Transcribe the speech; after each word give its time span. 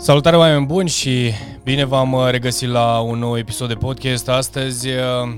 Salutare 0.00 0.36
oameni 0.36 0.66
buni 0.66 0.88
și 0.88 1.30
bine 1.64 1.84
v-am 1.84 2.12
uh, 2.12 2.28
regăsit 2.30 2.68
la 2.68 3.00
un 3.00 3.18
nou 3.18 3.38
episod 3.38 3.68
de 3.68 3.74
podcast. 3.74 4.28
Astăzi 4.28 4.88
uh, 4.88 5.34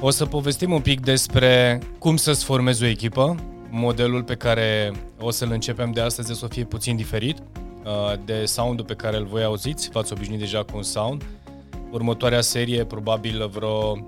o 0.00 0.10
să 0.10 0.26
povestim 0.26 0.72
un 0.72 0.80
pic 0.80 1.00
despre 1.00 1.80
cum 1.98 2.16
să-ți 2.16 2.44
formezi 2.44 2.82
o 2.82 2.86
echipă. 2.86 3.36
Modelul 3.70 4.22
pe 4.22 4.34
care 4.34 4.92
o 5.20 5.30
să-l 5.30 5.50
începem 5.52 5.92
de 5.92 6.00
astăzi 6.00 6.30
o 6.30 6.34
să 6.34 6.46
fie 6.46 6.64
puțin 6.64 6.96
diferit 6.96 7.38
uh, 7.38 8.12
de 8.24 8.44
soundul 8.44 8.84
pe 8.84 8.94
care 8.94 9.16
îl 9.16 9.24
voi 9.24 9.44
auziți. 9.44 9.90
V-ați 9.90 10.12
obișnuit 10.12 10.40
deja 10.40 10.62
cu 10.62 10.76
un 10.76 10.82
sound. 10.82 11.24
Următoarea 11.90 12.40
serie, 12.40 12.84
probabil 12.84 13.48
vreo 13.48 13.96
10-15 13.96 14.00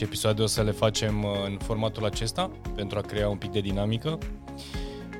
episoade 0.00 0.42
o 0.42 0.46
să 0.46 0.62
le 0.62 0.70
facem 0.70 1.26
în 1.46 1.58
formatul 1.62 2.04
acesta 2.04 2.50
pentru 2.74 2.98
a 2.98 3.00
crea 3.00 3.28
un 3.28 3.36
pic 3.36 3.50
de 3.50 3.60
dinamică. 3.60 4.18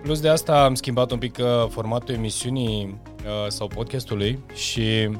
Plus 0.02 0.20
de 0.20 0.28
asta 0.28 0.64
am 0.64 0.74
schimbat 0.74 1.10
un 1.10 1.18
pic 1.18 1.38
uh, 1.38 1.66
formatul 1.68 2.14
emisiunii 2.14 3.00
uh, 3.24 3.48
sau 3.48 3.66
podcastului 3.66 4.44
și 4.54 5.08
uh, 5.08 5.18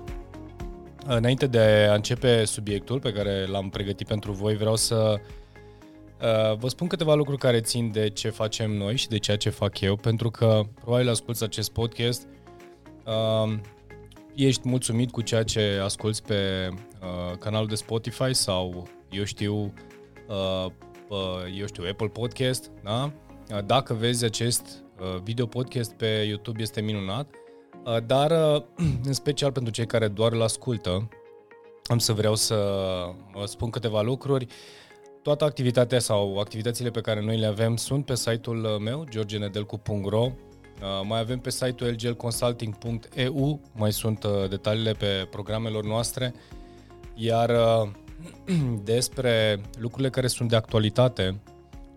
înainte 1.06 1.46
de 1.46 1.86
a 1.90 1.94
începe 1.94 2.44
subiectul 2.44 3.00
pe 3.00 3.12
care 3.12 3.46
l-am 3.46 3.68
pregătit 3.68 4.06
pentru 4.06 4.32
voi, 4.32 4.56
vreau 4.56 4.76
să 4.76 5.20
vă 6.58 6.68
spun 6.68 6.86
câteva 6.86 7.14
lucruri 7.14 7.38
care 7.38 7.60
țin 7.60 7.90
de 7.92 8.08
ce 8.08 8.30
facem 8.30 8.70
noi 8.70 8.96
și 8.96 9.08
de 9.08 9.18
ceea 9.18 9.36
ce 9.36 9.50
fac 9.50 9.80
eu, 9.80 9.96
pentru 9.96 10.30
că 10.30 10.60
probabil 10.80 11.08
asculți 11.08 11.44
acest 11.44 11.72
podcast, 11.72 12.26
ești 14.34 14.68
mulțumit 14.68 15.10
cu 15.10 15.20
ceea 15.20 15.42
ce 15.42 15.80
asculți 15.82 16.22
pe 16.22 16.68
canalul 17.38 17.68
de 17.68 17.74
Spotify 17.74 18.34
sau, 18.34 18.88
eu 19.10 19.24
știu, 19.24 19.72
eu 21.58 21.66
știu, 21.66 21.84
Apple 21.90 22.08
Podcast, 22.08 22.70
da? 22.84 23.12
Dacă 23.58 23.94
vezi 23.94 24.24
acest 24.24 24.82
uh, 25.00 25.20
video 25.22 25.46
podcast 25.46 25.92
pe 25.92 26.06
YouTube 26.06 26.62
este 26.62 26.80
minunat, 26.80 27.34
uh, 27.84 27.96
dar 28.06 28.30
uh, 28.30 28.62
în 29.08 29.12
special 29.12 29.52
pentru 29.52 29.72
cei 29.72 29.86
care 29.86 30.08
doar 30.08 30.32
îl 30.32 30.42
ascultă, 30.42 31.08
am 31.84 31.98
să 31.98 32.12
vreau 32.12 32.34
să 32.34 32.56
spun 33.44 33.70
câteva 33.70 34.02
lucruri. 34.02 34.46
Toată 35.22 35.44
activitatea 35.44 35.98
sau 35.98 36.38
activitățile 36.38 36.90
pe 36.90 37.00
care 37.00 37.24
noi 37.24 37.38
le 37.38 37.46
avem 37.46 37.76
sunt 37.76 38.04
pe 38.04 38.14
site-ul 38.14 38.56
meu, 38.56 39.04
georgenedelcu.ro. 39.10 40.30
Mai 41.04 41.20
avem 41.20 41.38
pe 41.38 41.50
site-ul 41.50 41.90
lglconsulting.eu, 41.90 43.60
mai 43.72 43.92
sunt 43.92 44.26
detaliile 44.48 44.92
pe 44.92 45.28
programelor 45.30 45.84
noastre. 45.84 46.34
Iar 47.14 47.52
despre 48.84 49.60
lucrurile 49.78 50.10
care 50.10 50.26
sunt 50.26 50.48
de 50.48 50.56
actualitate, 50.56 51.40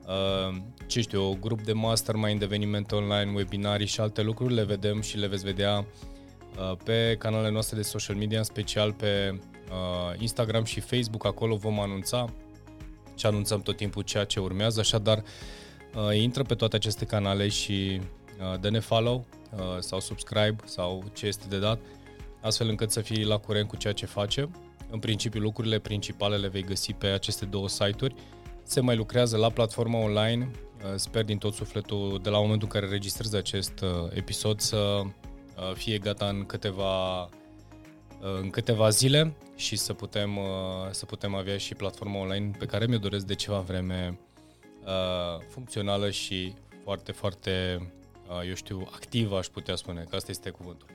Uh, 0.07 0.55
ce 0.87 1.01
știu, 1.01 1.37
grup 1.39 1.61
de 1.61 1.73
mastermind, 1.73 2.41
evenimente 2.41 2.95
online, 2.95 3.31
webinarii 3.35 3.87
și 3.87 3.99
alte 3.99 4.21
lucruri 4.21 4.53
le 4.53 4.63
vedem 4.63 5.01
și 5.01 5.17
le 5.17 5.27
veți 5.27 5.43
vedea 5.43 5.85
uh, 6.57 6.77
pe 6.83 7.15
canalele 7.19 7.51
noastre 7.51 7.75
de 7.75 7.81
social 7.81 8.15
media, 8.15 8.37
în 8.37 8.43
special 8.43 8.93
pe 8.93 9.39
uh, 9.69 10.19
Instagram 10.21 10.63
și 10.63 10.79
Facebook, 10.79 11.25
acolo 11.25 11.55
vom 11.55 11.79
anunța 11.79 12.33
și 13.15 13.25
anunțăm 13.25 13.61
tot 13.61 13.75
timpul 13.75 14.01
ceea 14.01 14.23
ce 14.23 14.39
urmează, 14.39 14.79
așadar 14.79 15.23
intră 16.13 16.43
pe 16.43 16.55
toate 16.55 16.75
aceste 16.75 17.05
canale 17.05 17.47
și 17.47 18.01
dă-ne 18.59 18.79
follow 18.79 19.25
sau 19.79 19.99
subscribe 19.99 20.55
sau 20.65 21.03
ce 21.13 21.25
este 21.25 21.45
de 21.49 21.59
dat, 21.59 21.79
astfel 22.41 22.69
încât 22.69 22.91
să 22.91 23.01
fii 23.01 23.23
la 23.23 23.37
curent 23.37 23.67
cu 23.67 23.75
ceea 23.75 23.93
ce 23.93 24.05
facem. 24.05 24.55
În 24.91 24.99
principiu, 24.99 25.41
lucrurile 25.41 25.79
principale 25.79 26.35
le 26.35 26.47
vei 26.47 26.63
găsi 26.63 26.93
pe 26.93 27.07
aceste 27.07 27.45
două 27.45 27.69
site-uri 27.69 28.15
se 28.63 28.79
mai 28.79 28.95
lucrează 28.95 29.37
la 29.37 29.49
platforma 29.49 29.99
online. 29.99 30.51
Uh, 30.83 30.93
sper 30.95 31.23
din 31.23 31.37
tot 31.37 31.53
sufletul 31.53 32.19
de 32.23 32.29
la 32.29 32.39
momentul 32.39 32.67
în 32.71 32.79
care 32.79 32.91
registrez 32.91 33.33
acest 33.33 33.81
uh, 33.81 33.89
episod 34.13 34.59
să 34.59 34.77
uh, 34.77 35.73
fie 35.73 35.97
gata 35.97 36.27
în 36.27 36.45
câteva 36.45 37.29
în 38.41 38.49
câteva 38.49 38.89
zile 38.89 39.35
și 39.55 39.75
să 39.75 39.93
putem, 39.93 40.39
să 40.91 41.05
putem 41.05 41.35
avea 41.35 41.57
și 41.57 41.75
platforma 41.75 42.19
online 42.19 42.51
pe 42.57 42.65
care 42.65 42.85
mi-o 42.85 42.97
doresc 42.97 43.25
de 43.25 43.35
ceva 43.35 43.59
vreme 43.59 44.19
funcțională 45.49 46.09
și 46.09 46.53
foarte, 46.83 47.11
foarte, 47.11 47.51
eu 48.47 48.53
știu, 48.53 48.87
activă, 48.91 49.37
aș 49.37 49.47
putea 49.47 49.75
spune, 49.75 50.05
că 50.09 50.15
asta 50.15 50.31
este 50.31 50.49
cuvântul. 50.49 50.87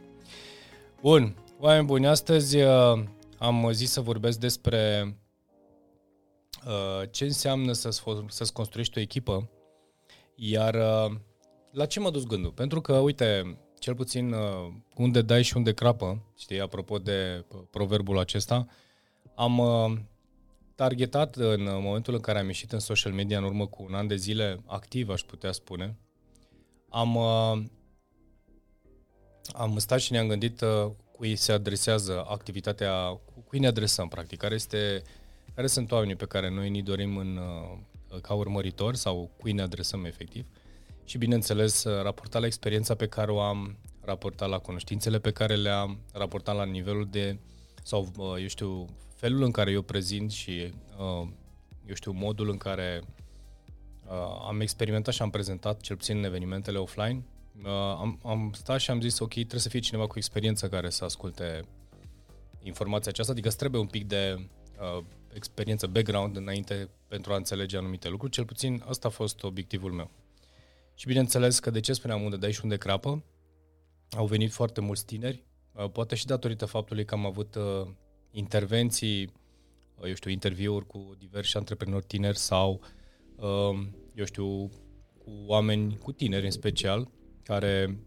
Bun, 1.01 1.37
oameni 1.59 1.87
buni, 1.87 2.07
astăzi 2.07 2.59
am 3.39 3.69
zis 3.73 3.91
să 3.91 4.01
vorbesc 4.01 4.39
despre 4.39 5.03
Uh, 5.05 5.28
ce 7.11 7.25
înseamnă 7.25 7.73
să-ți, 7.73 8.03
să-ți 8.29 8.53
construiești 8.53 8.99
o 8.99 9.01
echipă, 9.01 9.51
iar 10.35 10.75
uh, 10.75 11.17
la 11.71 11.87
ce 11.87 12.01
m-a 12.01 12.11
dus 12.11 12.25
gândul? 12.25 12.51
Pentru 12.51 12.81
că, 12.81 12.99
uite, 12.99 13.59
cel 13.79 13.95
puțin 13.95 14.33
uh, 14.33 14.73
unde 14.97 15.23
dai 15.23 15.43
și 15.43 15.57
unde 15.57 15.73
crapă, 15.73 16.33
știi, 16.39 16.61
apropo 16.61 16.99
de 16.99 17.45
proverbul 17.71 18.19
acesta, 18.19 18.67
am 19.35 19.61
targetat 20.75 21.37
în 21.37 21.63
momentul 21.63 22.15
în 22.15 22.21
care 22.21 22.39
am 22.39 22.47
ieșit 22.47 22.73
în 22.73 22.79
social 22.79 23.13
media 23.13 23.39
în 23.39 23.45
urmă 23.45 23.67
cu 23.67 23.83
un 23.83 23.95
an 23.95 24.07
de 24.07 24.17
zile 24.17 24.63
activ, 24.67 25.09
aș 25.09 25.21
putea 25.21 25.53
spune, 25.53 25.99
am, 26.89 27.17
am 29.53 29.79
stat 29.79 30.01
și 30.01 30.13
ne-am 30.13 30.29
gândit 30.29 30.63
cui 31.19 31.37
se 31.37 31.53
adresează 31.53 32.25
activitatea, 32.29 33.21
cui 33.47 33.59
ne 33.59 33.67
adresăm, 33.67 34.09
practic, 34.09 34.39
care 34.39 34.55
este 34.55 35.03
care 35.59 35.71
sunt 35.71 35.93
oamenii 35.93 36.17
pe 36.17 36.27
care 36.27 36.51
noi 36.51 36.71
ni 36.71 36.83
dorim 36.83 37.17
în, 37.17 37.37
uh, 37.37 38.21
ca 38.21 38.35
urmăritori 38.35 38.97
sau 38.97 39.31
cui 39.39 39.53
ne 39.53 39.63
adresăm 39.63 40.05
efectiv? 40.05 40.47
Și, 41.05 41.19
bineînțeles, 41.19 41.85
uh, 41.85 42.03
raportat 42.03 42.41
la 42.41 42.47
experiența 42.47 42.95
pe 42.95 43.07
care 43.07 43.31
o 43.31 43.41
am, 43.41 43.79
raportat 44.01 44.49
la 44.49 44.59
cunoștințele 44.59 45.19
pe 45.19 45.31
care 45.31 45.55
le 45.55 45.69
am, 45.69 45.99
raportat 46.13 46.57
la 46.57 46.65
nivelul 46.65 47.09
de, 47.11 47.39
sau, 47.83 48.13
uh, 48.17 48.41
eu 48.41 48.47
știu, 48.47 48.87
felul 49.15 49.43
în 49.43 49.51
care 49.51 49.71
eu 49.71 49.83
prezint 49.83 50.31
și, 50.31 50.73
eu 51.87 51.95
știu, 51.95 52.13
modul 52.13 52.51
în 52.51 52.57
care 52.57 53.03
am 54.47 54.61
experimentat 54.61 55.15
și 55.15 55.23
am 55.23 55.31
prezentat, 55.31 55.81
cel 55.81 55.97
puțin 55.97 56.17
în 56.17 56.25
evenimentele 56.25 56.79
offline, 56.79 57.25
am, 57.99 58.21
am 58.25 58.51
stat 58.55 58.81
și 58.81 58.91
am 58.91 59.01
zis, 59.01 59.19
ok, 59.19 59.33
trebuie 59.33 59.61
să 59.61 59.69
fie 59.69 59.81
cineva 59.81 60.07
cu 60.07 60.15
experiență 60.17 60.69
care 60.69 60.91
să 60.91 61.05
asculte 61.05 61.65
informația 62.63 63.11
aceasta, 63.11 63.33
adică 63.33 63.49
trebuie 63.49 63.81
un 63.81 63.87
pic 63.87 64.07
de 64.07 64.49
uh, 64.81 65.05
experiență, 65.33 65.87
background 65.87 66.37
înainte 66.37 66.91
pentru 67.09 67.33
a 67.33 67.37
înțelege 67.37 67.77
anumite 67.77 68.09
lucruri, 68.09 68.33
cel 68.33 68.45
puțin 68.45 68.83
asta 68.87 69.09
a 69.09 69.11
fost 69.11 69.43
obiectivul 69.43 69.93
meu. 69.93 70.11
Și 70.95 71.07
bineînțeles 71.07 71.59
că 71.59 71.71
de 71.71 71.81
ce 71.81 71.93
spuneam 71.93 72.23
unde 72.23 72.37
dai 72.37 72.53
și 72.53 72.61
unde 72.63 72.77
crapă, 72.77 73.25
au 74.11 74.27
venit 74.27 74.53
foarte 74.53 74.81
mulți 74.81 75.05
tineri, 75.05 75.45
uh, 75.73 75.91
poate 75.91 76.15
și 76.15 76.27
datorită 76.27 76.65
faptului 76.67 77.05
că 77.05 77.15
am 77.15 77.27
avut 77.27 77.55
uh, 77.55 77.89
intervenții, 78.31 79.33
uh, 79.95 80.09
eu 80.09 80.15
știu, 80.15 80.31
interviuri 80.31 80.87
cu 80.87 81.15
diversi 81.19 81.57
antreprenori 81.57 82.05
tineri 82.05 82.39
sau, 82.39 82.81
eu 84.15 84.25
știu, 84.25 84.71
cu 85.19 85.31
oameni, 85.47 85.99
cu 85.99 86.13
tineri 86.13 86.45
în 86.45 86.51
special, 86.51 87.11
care 87.43 87.99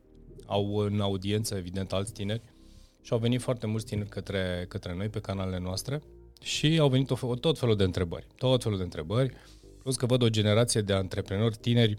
au 0.45 0.75
în 0.75 0.99
audiență, 0.99 1.55
evident, 1.55 1.93
alți 1.93 2.13
tineri. 2.13 2.41
Și 3.01 3.13
au 3.13 3.19
venit 3.19 3.41
foarte 3.41 3.67
mulți 3.67 3.85
tineri 3.85 4.09
către, 4.09 4.65
către 4.67 4.95
noi 4.95 5.09
pe 5.09 5.19
canalele 5.19 5.59
noastre 5.59 6.01
și 6.41 6.77
au 6.79 6.89
venit 6.89 7.09
o, 7.09 7.35
tot 7.35 7.59
felul 7.59 7.75
de 7.75 7.83
întrebări. 7.83 8.27
Tot 8.37 8.63
felul 8.63 8.77
de 8.77 8.83
întrebări. 8.83 9.33
Plus 9.81 9.95
că 9.95 10.05
văd 10.05 10.21
o 10.21 10.29
generație 10.29 10.81
de 10.81 10.93
antreprenori 10.93 11.55
tineri 11.55 11.97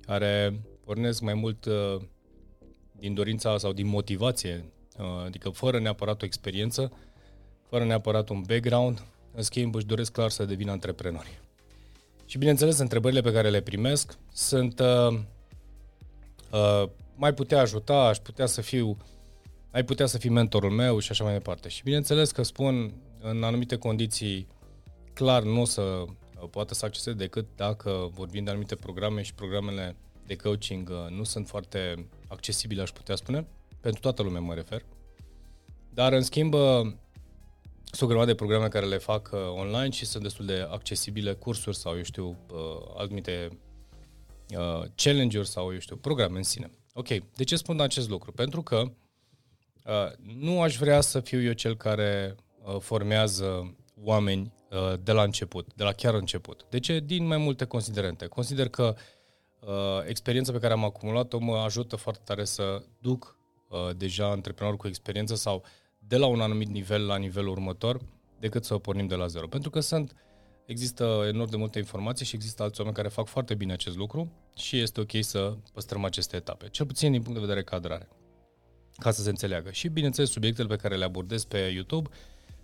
care 0.00 0.60
pornesc 0.84 1.20
mai 1.20 1.34
mult 1.34 1.64
uh, 1.64 1.96
din 2.92 3.14
dorința 3.14 3.58
sau 3.58 3.72
din 3.72 3.86
motivație, 3.86 4.72
uh, 4.98 5.04
adică 5.24 5.48
fără 5.48 5.80
neapărat 5.80 6.22
o 6.22 6.24
experiență, 6.24 6.92
fără 7.68 7.84
neapărat 7.84 8.28
un 8.28 8.42
background, 8.46 9.04
în 9.34 9.42
schimb 9.42 9.74
își 9.74 9.86
doresc 9.86 10.12
clar 10.12 10.30
să 10.30 10.44
devină 10.44 10.70
antreprenori. 10.70 11.40
Și 12.26 12.38
bineînțeles, 12.38 12.78
întrebările 12.78 13.20
pe 13.20 13.32
care 13.32 13.50
le 13.50 13.60
primesc 13.60 14.18
sunt 14.32 14.80
uh, 14.80 15.18
uh, 16.52 16.88
mai 17.16 17.34
putea 17.34 17.60
ajuta, 17.60 17.94
aș 17.94 18.18
putea 18.18 18.46
să 18.46 18.60
fiu, 18.60 18.96
ai 19.70 19.84
putea 19.84 20.06
să 20.06 20.18
fii 20.18 20.30
mentorul 20.30 20.70
meu 20.70 20.98
și 20.98 21.10
așa 21.10 21.24
mai 21.24 21.32
departe. 21.32 21.68
Și 21.68 21.82
bineînțeles 21.82 22.30
că 22.30 22.42
spun 22.42 22.92
în 23.30 23.42
anumite 23.42 23.76
condiții 23.76 24.46
clar 25.12 25.42
nu 25.42 25.60
o 25.60 25.64
să 25.64 25.82
uh, 25.82 26.48
poată 26.50 26.74
să 26.74 26.84
acceseze 26.84 27.16
decât 27.16 27.46
dacă 27.56 28.10
vorbim 28.12 28.44
de 28.44 28.50
anumite 28.50 28.74
programe 28.74 29.22
și 29.22 29.34
programele 29.34 29.96
de 30.26 30.36
coaching 30.36 30.88
uh, 30.90 31.10
nu 31.10 31.24
sunt 31.24 31.48
foarte 31.48 32.08
accesibile, 32.28 32.82
aș 32.82 32.90
putea 32.90 33.14
spune. 33.14 33.46
Pentru 33.80 34.00
toată 34.00 34.22
lumea 34.22 34.40
mă 34.40 34.54
refer. 34.54 34.84
Dar, 35.94 36.12
în 36.12 36.22
schimb, 36.22 36.54
uh, 36.54 36.80
sunt 37.84 38.02
o 38.02 38.06
grămadă 38.06 38.30
de 38.30 38.34
programe 38.34 38.68
care 38.68 38.86
le 38.86 38.98
fac 38.98 39.30
online 39.32 39.90
și 39.90 40.04
sunt 40.04 40.22
destul 40.22 40.46
de 40.46 40.66
accesibile, 40.70 41.32
cursuri 41.32 41.76
sau, 41.76 41.96
eu 41.96 42.02
știu, 42.02 42.36
anumite 42.96 43.58
challenge-uri 44.94 45.48
sau, 45.48 45.72
eu 45.72 45.78
știu, 45.78 45.96
programe 45.96 46.36
în 46.36 46.42
sine. 46.42 46.70
Ok, 46.92 47.08
de 47.08 47.44
ce 47.44 47.56
spun 47.56 47.80
acest 47.80 48.08
lucru? 48.08 48.32
Pentru 48.32 48.62
că 48.62 48.92
nu 50.36 50.62
aș 50.62 50.76
vrea 50.76 51.00
să 51.00 51.20
fiu 51.20 51.42
eu 51.42 51.52
cel 51.52 51.76
care 51.76 52.36
Uh, 52.36 52.45
formează 52.78 53.76
oameni 54.02 54.52
uh, 54.70 54.98
de 55.02 55.12
la 55.12 55.22
început, 55.22 55.74
de 55.74 55.84
la 55.84 55.92
chiar 55.92 56.14
început. 56.14 56.66
De 56.70 56.78
ce? 56.78 57.00
Din 57.00 57.26
mai 57.26 57.36
multe 57.36 57.64
considerente. 57.64 58.26
Consider 58.26 58.68
că 58.68 58.94
uh, 59.60 59.68
experiența 60.06 60.52
pe 60.52 60.58
care 60.58 60.72
am 60.72 60.84
acumulat-o 60.84 61.38
mă 61.38 61.56
ajută 61.56 61.96
foarte 61.96 62.22
tare 62.24 62.44
să 62.44 62.82
duc 62.98 63.36
uh, 63.68 63.96
deja 63.96 64.30
antreprenori 64.30 64.76
cu 64.76 64.86
experiență 64.86 65.34
sau 65.34 65.64
de 65.98 66.16
la 66.16 66.26
un 66.26 66.40
anumit 66.40 66.68
nivel 66.68 67.06
la 67.06 67.16
nivelul 67.16 67.50
următor, 67.50 68.00
decât 68.38 68.64
să 68.64 68.74
o 68.74 68.78
pornim 68.78 69.06
de 69.06 69.14
la 69.14 69.26
zero. 69.26 69.46
Pentru 69.46 69.70
că 69.70 69.80
sunt, 69.80 70.12
există 70.66 71.24
enorm 71.28 71.50
de 71.50 71.56
multe 71.56 71.78
informații 71.78 72.26
și 72.26 72.34
există 72.34 72.62
alți 72.62 72.80
oameni 72.80 72.96
care 72.96 73.08
fac 73.08 73.26
foarte 73.26 73.54
bine 73.54 73.72
acest 73.72 73.96
lucru 73.96 74.32
și 74.56 74.78
este 74.80 75.00
ok 75.00 75.10
să 75.20 75.56
păstrăm 75.72 76.04
aceste 76.04 76.36
etape, 76.36 76.68
cel 76.68 76.86
puțin 76.86 77.12
din 77.12 77.22
punct 77.22 77.38
de 77.38 77.46
vedere 77.46 77.64
cadrare, 77.64 78.08
ca 78.96 79.10
să 79.10 79.22
se 79.22 79.28
înțeleagă. 79.28 79.70
Și, 79.70 79.88
bineînțeles, 79.88 80.30
subiectele 80.30 80.68
pe 80.68 80.76
care 80.76 80.96
le 80.96 81.04
abordez 81.04 81.44
pe 81.44 81.58
YouTube 81.58 82.08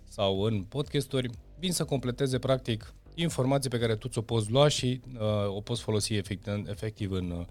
sau 0.09 0.41
în 0.41 0.63
podcasturi 0.63 1.29
vin 1.59 1.71
să 1.71 1.85
completeze, 1.85 2.39
practic, 2.39 2.93
informații 3.15 3.69
pe 3.69 3.79
care 3.79 3.95
tu 3.95 4.07
ți-o 4.07 4.21
poți 4.21 4.51
lua 4.51 4.67
și 4.67 5.01
uh, 5.13 5.55
o 5.55 5.61
poți 5.61 5.81
folosi 5.81 6.13
efectiv, 6.13 6.67
efectiv 6.67 7.11
în 7.11 7.29
uh, 7.31 7.45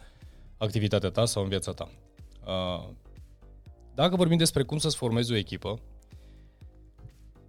activitatea 0.56 1.10
ta 1.10 1.24
sau 1.24 1.42
în 1.42 1.48
viața 1.48 1.72
ta. 1.72 1.90
Uh, 2.46 2.88
dacă 3.94 4.16
vorbim 4.16 4.36
despre 4.36 4.62
cum 4.62 4.78
să-ți 4.78 4.96
formezi 4.96 5.32
o 5.32 5.36
echipă, 5.36 5.80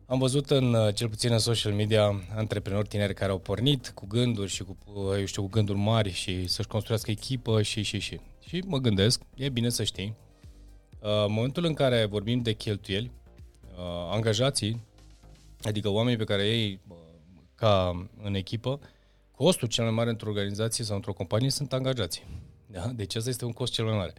am 0.06 0.20
văzut 0.20 0.50
în, 0.50 0.74
uh, 0.74 0.94
cel 0.94 1.10
puțin 1.10 1.32
în 1.32 1.38
social 1.38 1.74
media, 1.74 2.22
antreprenori 2.36 2.88
tineri 2.88 3.14
care 3.14 3.32
au 3.32 3.38
pornit 3.38 3.90
cu 3.90 4.06
gânduri 4.08 4.52
și 4.52 4.64
cu, 4.64 4.78
uh, 4.94 5.18
eu 5.18 5.26
știu, 5.26 5.42
cu 5.42 5.50
gânduri 5.50 5.78
mari 5.78 6.12
și 6.12 6.48
să-și 6.48 6.68
construiască 6.68 7.12
echipă 7.12 7.62
și, 7.62 7.82
și, 7.82 8.00
și. 8.00 8.20
Și 8.48 8.64
mă 8.66 8.78
gândesc, 8.78 9.22
e 9.36 9.50
bine 9.50 9.70
să 9.70 9.84
știi, 9.84 10.16
uh, 11.00 11.26
în 11.26 11.32
momentul 11.34 11.66
în 11.66 11.74
care 11.74 12.06
vorbim 12.06 12.42
de 12.42 12.54
cheltuieli, 12.54 13.12
angajații, 14.12 14.84
adică 15.66 15.90
oamenii 15.90 16.18
pe 16.18 16.24
care 16.24 16.48
ei 16.48 16.80
ca 17.56 18.06
în 18.24 18.36
echipă, 18.36 18.80
costul 19.32 19.68
cel 19.68 19.84
mai 19.84 19.94
mare 19.94 20.10
într-o 20.10 20.30
organizație 20.30 20.84
sau 20.84 20.96
într-o 20.96 21.14
companie 21.14 21.50
sunt 21.50 21.74
angajații. 21.74 22.24
Da? 22.66 22.88
Deci 22.88 23.16
asta 23.16 23.30
este 23.30 23.46
un 23.46 23.52
cost 23.52 23.74
cel 23.74 23.86
mai 23.86 23.98
mare. 23.98 24.14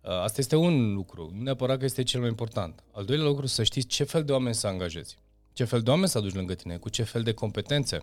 Uh, 0.00 0.10
asta 0.10 0.40
este 0.40 0.56
un 0.56 0.94
lucru, 0.94 1.30
nu 1.34 1.42
neapărat 1.42 1.78
că 1.78 1.84
este 1.84 2.02
cel 2.02 2.20
mai 2.20 2.28
important. 2.28 2.84
Al 2.92 3.04
doilea 3.04 3.26
lucru, 3.26 3.46
să 3.46 3.62
știți 3.62 3.86
ce 3.86 4.04
fel 4.04 4.24
de 4.24 4.32
oameni 4.32 4.54
să 4.54 4.66
angajeți. 4.66 5.16
Ce 5.52 5.64
fel 5.64 5.80
de 5.80 5.90
oameni 5.90 6.08
să 6.08 6.18
aduci 6.18 6.34
lângă 6.34 6.54
tine, 6.54 6.76
cu 6.76 6.88
ce 6.88 7.02
fel 7.02 7.22
de 7.22 7.32
competențe 7.32 8.02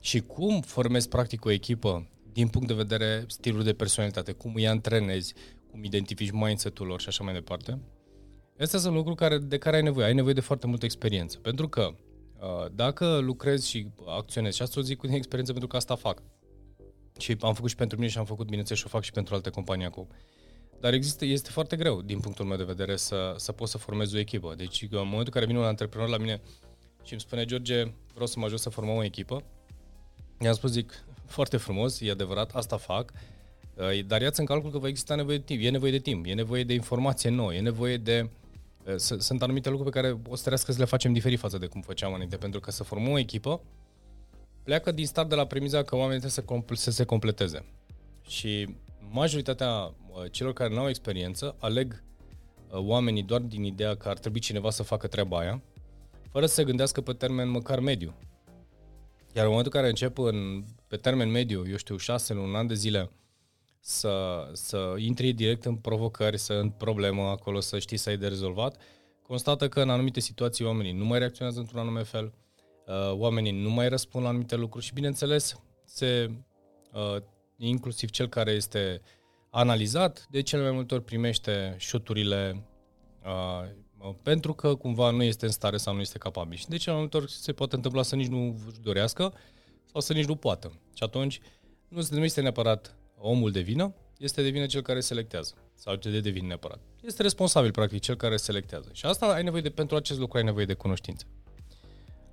și 0.00 0.20
cum 0.20 0.60
formezi 0.60 1.08
practic 1.08 1.44
o 1.44 1.50
echipă 1.50 2.08
din 2.32 2.48
punct 2.48 2.68
de 2.68 2.74
vedere 2.74 3.24
stilul 3.28 3.62
de 3.62 3.72
personalitate, 3.72 4.32
cum 4.32 4.54
îi 4.54 4.68
antrenezi, 4.68 5.34
cum 5.70 5.84
identifici 5.84 6.30
mindset-ul 6.30 6.86
lor 6.86 7.00
și 7.00 7.08
așa 7.08 7.24
mai 7.24 7.32
departe. 7.32 7.78
Astea 8.60 8.78
sunt 8.78 8.94
lucruri 8.94 9.16
care, 9.16 9.38
de 9.38 9.58
care 9.58 9.76
ai 9.76 9.82
nevoie. 9.82 10.06
Ai 10.06 10.14
nevoie 10.14 10.34
de 10.34 10.40
foarte 10.40 10.66
multă 10.66 10.84
experiență. 10.84 11.38
Pentru 11.38 11.68
că 11.68 11.94
uh, 12.40 12.70
dacă 12.72 13.18
lucrezi 13.18 13.68
și 13.68 13.86
acționezi, 14.06 14.56
și 14.56 14.62
asta 14.62 14.80
o 14.80 14.82
zic 14.82 14.98
cu 14.98 15.06
experiență 15.06 15.52
pentru 15.52 15.68
că 15.68 15.76
asta 15.76 15.94
fac. 15.94 16.22
Și 17.18 17.36
am 17.40 17.54
făcut 17.54 17.70
și 17.70 17.76
pentru 17.76 17.98
mine 17.98 18.10
și 18.10 18.18
am 18.18 18.24
făcut, 18.24 18.46
bineînțeles, 18.46 18.80
și 18.80 18.86
o 18.86 18.90
fac 18.90 19.02
și 19.02 19.12
pentru 19.12 19.34
alte 19.34 19.50
companii 19.50 19.84
acum. 19.84 20.08
Dar 20.80 20.92
există, 20.92 21.24
este 21.24 21.50
foarte 21.50 21.76
greu, 21.76 22.02
din 22.02 22.20
punctul 22.20 22.44
meu 22.44 22.56
de 22.56 22.64
vedere, 22.64 22.96
să, 22.96 23.34
să 23.36 23.52
poți 23.52 23.70
să 23.70 23.78
formezi 23.78 24.16
o 24.16 24.18
echipă. 24.18 24.54
Deci, 24.56 24.82
în 24.82 24.88
momentul 24.90 25.18
în 25.24 25.30
care 25.30 25.46
vine 25.46 25.58
un 25.58 25.64
antreprenor 25.64 26.08
la 26.08 26.16
mine 26.16 26.40
și 27.04 27.12
îmi 27.12 27.20
spune, 27.20 27.44
George, 27.44 27.82
vreau 28.12 28.26
să 28.26 28.38
mă 28.38 28.44
ajut 28.44 28.58
să 28.58 28.68
formăm 28.68 28.96
o 28.96 29.04
echipă, 29.04 29.42
i-am 30.40 30.54
spus, 30.54 30.70
zic, 30.70 31.04
foarte 31.26 31.56
frumos, 31.56 32.00
e 32.00 32.10
adevărat, 32.10 32.54
asta 32.54 32.76
fac, 32.76 33.12
uh, 33.74 34.04
dar 34.06 34.20
ia 34.20 34.30
în 34.36 34.44
calcul 34.44 34.70
că 34.70 34.78
va 34.78 34.88
exista 34.88 35.14
nevoie 35.14 35.36
de 35.36 35.44
timp, 35.44 35.62
e 35.62 35.70
nevoie 35.70 35.90
de 35.90 35.98
timp, 35.98 36.26
e 36.26 36.34
nevoie 36.34 36.64
de 36.64 36.74
informație 36.74 37.30
nouă, 37.30 37.54
e 37.54 37.60
nevoie 37.60 37.96
de... 37.96 38.20
Uh, 38.22 38.47
sunt 38.96 39.42
anumite 39.42 39.68
lucruri 39.68 39.92
pe 39.92 40.00
care 40.00 40.12
o 40.12 40.34
să 40.34 40.40
trebuiască 40.40 40.72
să 40.72 40.78
le 40.78 40.84
facem 40.84 41.12
diferit 41.12 41.38
față 41.38 41.58
de 41.58 41.66
cum 41.66 41.80
făceam 41.80 42.12
înainte, 42.12 42.36
pentru 42.36 42.60
că 42.60 42.70
să 42.70 42.82
formăm 42.82 43.12
o 43.12 43.18
echipă, 43.18 43.60
pleacă 44.62 44.92
din 44.92 45.06
start 45.06 45.28
de 45.28 45.34
la 45.34 45.46
premiza 45.46 45.82
că 45.82 45.96
oamenii 45.96 46.20
trebuie 46.20 46.66
să, 46.66 46.74
să 46.74 46.90
se 46.90 47.04
completeze. 47.04 47.64
Și 48.22 48.76
majoritatea 49.10 49.70
uh, 49.72 49.94
celor 50.30 50.52
care 50.52 50.74
nu 50.74 50.80
au 50.80 50.88
experiență 50.88 51.56
aleg 51.58 52.02
uh, 52.70 52.78
oamenii 52.78 53.22
doar 53.22 53.40
din 53.40 53.64
ideea 53.64 53.94
că 53.94 54.08
ar 54.08 54.18
trebui 54.18 54.40
cineva 54.40 54.70
să 54.70 54.82
facă 54.82 55.06
treaba 55.06 55.38
aia, 55.38 55.62
fără 56.30 56.46
să 56.46 56.54
se 56.54 56.64
gândească 56.64 57.00
pe 57.00 57.12
termen 57.12 57.48
măcar 57.48 57.80
mediu. 57.80 58.14
Iar 59.32 59.44
în 59.44 59.50
momentul 59.50 59.72
în 59.74 59.80
care 59.80 59.88
încep 59.88 60.18
în, 60.18 60.64
pe 60.86 60.96
termen 60.96 61.30
mediu, 61.30 61.68
eu 61.68 61.76
știu, 61.76 61.96
șase 61.96 62.34
luni, 62.34 62.48
un 62.48 62.54
an 62.54 62.66
de 62.66 62.74
zile, 62.74 63.10
să, 63.88 64.48
să 64.52 64.94
intri 64.98 65.32
direct 65.32 65.64
în 65.64 65.76
provocări, 65.76 66.38
să 66.38 66.52
în 66.52 66.70
problemă 66.70 67.22
acolo, 67.22 67.60
să 67.60 67.78
știi 67.78 67.96
să 67.96 68.08
ai 68.08 68.16
de 68.16 68.28
rezolvat, 68.28 68.76
constată 69.22 69.68
că 69.68 69.80
în 69.80 69.90
anumite 69.90 70.20
situații 70.20 70.64
oamenii 70.64 70.92
nu 70.92 71.04
mai 71.04 71.18
reacționează 71.18 71.60
într-un 71.60 71.80
anume 71.80 72.02
fel, 72.02 72.32
uh, 72.86 73.12
oamenii 73.12 73.62
nu 73.62 73.70
mai 73.70 73.88
răspund 73.88 74.24
la 74.24 74.30
anumite 74.30 74.56
lucruri 74.56 74.84
și, 74.84 74.92
bineînțeles, 74.92 75.60
se 75.84 76.30
inclusiv 77.56 78.10
cel 78.10 78.28
care 78.28 78.50
este 78.50 79.00
analizat, 79.50 80.26
de 80.30 80.42
cele 80.42 80.62
mai 80.62 80.70
multe 80.70 80.94
ori 80.94 81.04
primește 81.04 81.74
șuturile 81.78 82.66
uh, 83.24 84.14
pentru 84.22 84.54
că 84.54 84.74
cumva 84.74 85.10
nu 85.10 85.22
este 85.22 85.44
în 85.44 85.52
stare 85.52 85.76
sau 85.76 85.94
nu 85.94 86.00
este 86.00 86.18
capabil. 86.18 86.58
Și 86.58 86.68
de 86.68 86.76
cele 86.76 86.92
mai 86.92 87.00
multe 87.00 87.16
ori 87.16 87.32
se 87.32 87.52
poate 87.52 87.74
întâmpla 87.74 88.02
să 88.02 88.16
nici 88.16 88.26
nu 88.26 88.56
își 88.66 88.80
dorească 88.80 89.34
sau 89.84 90.00
să 90.00 90.12
nici 90.12 90.26
nu 90.26 90.36
poată. 90.36 90.72
Și 90.94 91.02
atunci 91.02 91.40
nu 91.88 92.24
este 92.24 92.40
neapărat 92.40 92.97
omul 93.18 93.50
de 93.50 93.60
vină, 93.60 93.94
este 94.18 94.42
de 94.42 94.48
vină 94.48 94.66
cel 94.66 94.82
care 94.82 95.00
selectează. 95.00 95.54
Sau 95.74 95.94
ce 95.94 96.20
de 96.20 96.30
vină 96.30 96.46
neapărat. 96.46 96.80
Este 97.02 97.22
responsabil, 97.22 97.70
practic, 97.70 98.00
cel 98.00 98.14
care 98.14 98.36
selectează. 98.36 98.88
Și 98.92 99.06
asta 99.06 99.26
ai 99.26 99.42
nevoie 99.42 99.62
de, 99.62 99.70
pentru 99.70 99.96
acest 99.96 100.18
lucru 100.18 100.38
ai 100.38 100.44
nevoie 100.44 100.64
de 100.64 100.74
cunoștințe. 100.74 101.24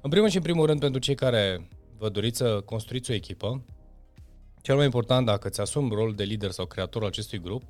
În 0.01 0.09
primul 0.09 0.29
și 0.29 0.35
în 0.35 0.41
primul 0.41 0.65
rând, 0.65 0.79
pentru 0.79 0.99
cei 0.99 1.15
care 1.15 1.69
vă 1.97 2.09
doriți 2.09 2.37
să 2.37 2.61
construiți 2.61 3.11
o 3.11 3.13
echipă, 3.13 3.65
cel 4.61 4.75
mai 4.75 4.85
important, 4.85 5.25
dacă 5.25 5.47
îți 5.47 5.61
asumi 5.61 5.89
rolul 5.89 6.15
de 6.15 6.23
lider 6.23 6.51
sau 6.51 6.65
creator 6.65 7.01
al 7.01 7.07
acestui 7.07 7.39
grup, 7.39 7.61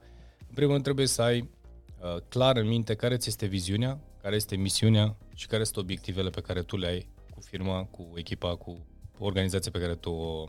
în 0.47 0.53
primul 0.53 0.71
rând 0.71 0.83
trebuie 0.83 1.07
să 1.07 1.21
ai 1.21 1.39
uh, 1.39 2.17
clar 2.29 2.57
în 2.57 2.67
minte 2.67 2.95
care 2.95 3.17
ți 3.17 3.29
este 3.29 3.45
viziunea, 3.45 3.99
care 4.21 4.35
este 4.35 4.55
misiunea 4.55 5.15
și 5.33 5.47
care 5.47 5.63
sunt 5.63 5.77
obiectivele 5.77 6.29
pe 6.29 6.41
care 6.41 6.61
tu 6.61 6.77
le 6.77 6.87
ai 6.87 7.07
cu 7.33 7.39
firma, 7.41 7.83
cu 7.83 8.11
echipa, 8.15 8.55
cu 8.55 8.85
organizația 9.19 9.71
pe 9.71 9.79
care 9.79 9.95
tu 9.95 10.09
o, 10.09 10.45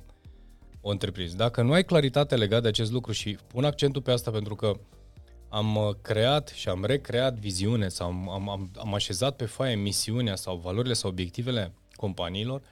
o 0.87 0.91
întreprinzi. 0.91 1.37
Dacă 1.37 1.63
nu 1.63 1.73
ai 1.73 1.85
claritate 1.85 2.37
legat 2.37 2.63
de 2.63 2.69
acest 2.69 2.93
lucru 2.93 3.13
și 3.13 3.39
pun 3.47 3.65
accentul 3.65 4.03
pe 4.03 4.11
asta 4.11 4.31
pentru 4.31 4.55
că 4.55 4.73
am 5.49 5.77
uh, 5.77 5.95
creat 6.03 6.49
și 6.49 6.69
am 6.69 6.85
recreat 6.85 7.35
viziune 7.35 7.89
sau 7.89 8.07
am, 8.09 8.49
am, 8.49 8.71
am 8.77 8.95
așezat 8.95 9.37
pe 9.37 9.45
foaie 9.45 9.75
misiunea 9.75 10.35
sau 10.35 10.57
valorile 10.57 10.95
sau 10.95 11.11
obiectivele 11.11 11.75
companiilor 11.97 12.63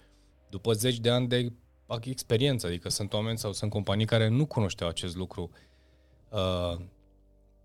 după 0.48 0.72
zeci 0.72 0.98
de 0.98 1.10
ani 1.10 1.28
de 1.28 1.52
experiență, 2.00 2.66
adică 2.66 2.88
sunt 2.88 3.12
oameni 3.12 3.38
sau 3.38 3.52
sunt 3.52 3.70
companii 3.70 4.06
care 4.06 4.28
nu 4.28 4.46
cunoșteau 4.46 4.88
acest 4.88 5.16
lucru 5.16 5.50
uh, 6.28 6.80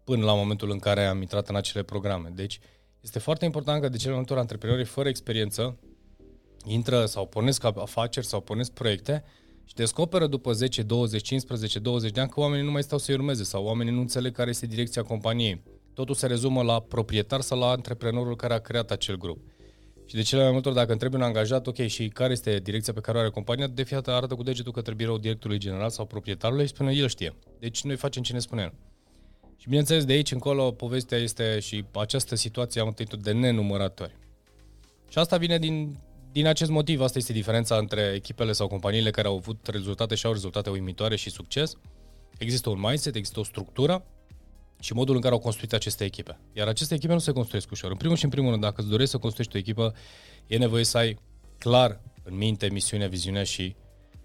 până 0.04 0.26
la 0.26 0.33
momentul 0.33 0.71
în 0.71 0.80
care 0.80 1.06
am 1.06 1.21
intrat 1.21 1.50
în 1.50 1.56
acele 1.56 1.83
programe. 1.83 2.31
Deci 2.35 2.59
este 3.02 3.19
foarte 3.19 3.45
important 3.45 3.81
că 3.81 3.90
de 3.90 3.97
cele 3.97 4.09
mai 4.09 4.18
multe 4.18 4.31
ori 4.31 4.42
antreprenorii 4.42 4.85
fără 4.85 5.09
experiență 5.09 5.78
intră 6.66 7.06
sau 7.06 7.28
pornesc 7.28 7.64
afaceri 7.64 8.26
sau 8.26 8.42
pornesc 8.42 8.71
proiecte 8.71 9.23
și 9.69 9.76
descoperă 9.76 10.28
după 10.28 10.52
10, 10.52 10.81
20, 10.81 11.21
15, 11.21 11.80
20 11.80 12.11
de 12.11 12.19
ani 12.19 12.30
că 12.30 12.40
oamenii 12.40 12.66
nu 12.66 12.71
mai 12.71 12.83
stau 12.83 12.97
să-i 12.97 13.16
urmeze 13.16 13.44
sau 13.44 13.64
oamenii 13.64 13.94
nu 13.94 13.99
înțeleg 13.99 14.35
care 14.35 14.49
este 14.49 14.66
direcția 14.66 15.04
companiei. 15.04 15.64
Totul 15.94 16.16
se 16.16 16.28
rezumă 16.28 16.61
la 16.64 16.80
proprietar 16.80 17.42
sau 17.42 17.59
la 17.59 17.69
antreprenorul 17.69 18.35
care 18.35 18.54
a 18.54 18.59
creat 18.59 18.92
acel 18.92 19.18
grup. 19.18 19.40
Și 20.06 20.16
de 20.16 20.21
cele 20.21 20.42
mai 20.42 20.52
multe 20.52 20.68
ori, 20.68 20.78
dacă 20.78 20.92
întrebi 20.92 21.16
un 21.16 21.21
angajat, 21.21 21.68
ok, 21.68 21.78
și 21.85 22.07
care 22.07 22.31
este 22.31 22.59
direcția 22.59 22.94
pe 22.94 22.99
care 22.99 23.18
o 23.18 23.19
are 23.19 23.30
compania, 23.30 23.68
de 23.68 23.83
fiecare 23.83 24.18
arată 24.18 24.35
cu 24.35 24.44
degetul 24.44 24.71
către 24.71 24.94
birou 24.94 25.18
directorului 25.18 25.59
general 25.59 25.90
sau 25.90 26.06
proprietarului 26.06 26.66
și 26.66 26.73
spune, 26.73 26.94
el 26.94 27.07
știe. 27.07 27.35
Deci 27.59 27.83
noi 27.83 27.95
facem 27.95 28.21
ce 28.21 28.33
ne 28.33 28.40
spune 28.40 28.61
el. 28.61 28.73
Și 29.57 29.68
bineînțeles, 29.68 30.06
de 30.06 30.14
aici 30.14 30.31
încolo, 30.31 30.71
povestea 30.71 31.18
este 31.18 31.59
și 31.59 31.85
această 31.94 32.35
situație 32.35 32.81
am 32.81 32.88
întâlnit-o 32.88 33.18
de 33.18 33.31
nenumărate 33.31 34.04
ori. 34.04 34.18
Și 35.09 35.18
asta 35.18 35.38
vine 35.38 35.57
din, 35.57 35.99
din 36.31 36.48
acest 36.48 36.69
motiv. 36.69 37.02
Asta 37.02 37.18
este 37.18 37.33
diferența 37.33 37.78
între 37.78 38.12
echipele 38.16 38.52
sau 38.52 38.68
companiile 38.68 39.12
care 39.12 39.28
au 39.28 39.36
avut 39.36 39.68
rezultate 39.68 40.16
și 40.16 40.26
au 40.26 40.31
rezultate 40.31 40.69
uimitoare 40.69 41.16
și 41.16 41.30
succes. 41.30 41.74
Există 42.38 42.69
un 42.69 42.80
mindset, 42.80 43.16
există 43.16 43.40
o 43.40 43.44
structură 43.44 44.06
și 44.80 44.94
modul 44.94 45.16
în 45.16 45.21
care 45.21 45.33
au 45.33 45.40
construit 45.40 45.74
aceste 45.74 46.04
echipe. 46.04 46.40
Iar 46.54 46.68
aceste 46.68 46.94
echipe 46.94 47.14
nu 47.14 47.19
se 47.19 47.31
construiesc 47.31 47.71
ușor. 47.71 47.92
În 47.92 47.98
primul 47.98 48.16
și 48.16 48.24
în 48.24 48.30
primul 48.30 48.50
rând, 48.50 48.62
dacă 48.62 48.81
îți 48.81 48.90
dorești 48.90 49.12
să 49.12 49.18
construiești 49.18 49.56
o 49.56 49.59
echipă, 49.59 49.94
e 50.48 50.57
nevoie 50.57 50.83
să 50.83 50.98
ai 50.98 51.18
clar 51.57 52.02
în 52.24 52.38
minte 52.38 52.69
misiunea, 52.69 53.07
viziunea 53.07 53.44
și 53.44 53.76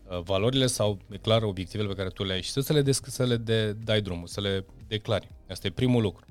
uh, 0.08 0.20
valorile 0.22 0.66
sau 0.66 0.98
clar 1.20 1.42
obiectivele 1.42 1.88
pe 1.88 1.94
care 1.94 2.08
tu 2.08 2.24
le 2.24 2.32
ai 2.32 2.42
și 2.42 2.50
să, 2.50 2.72
le, 2.72 2.82
desc- 2.82 3.06
să 3.06 3.24
le 3.24 3.36
de, 3.36 3.72
dai 3.72 4.00
drumul, 4.00 4.26
să 4.26 4.40
le 4.40 4.64
declari. 4.86 5.28
Asta 5.48 5.66
e 5.66 5.70
primul 5.70 6.02
lucru. 6.02 6.26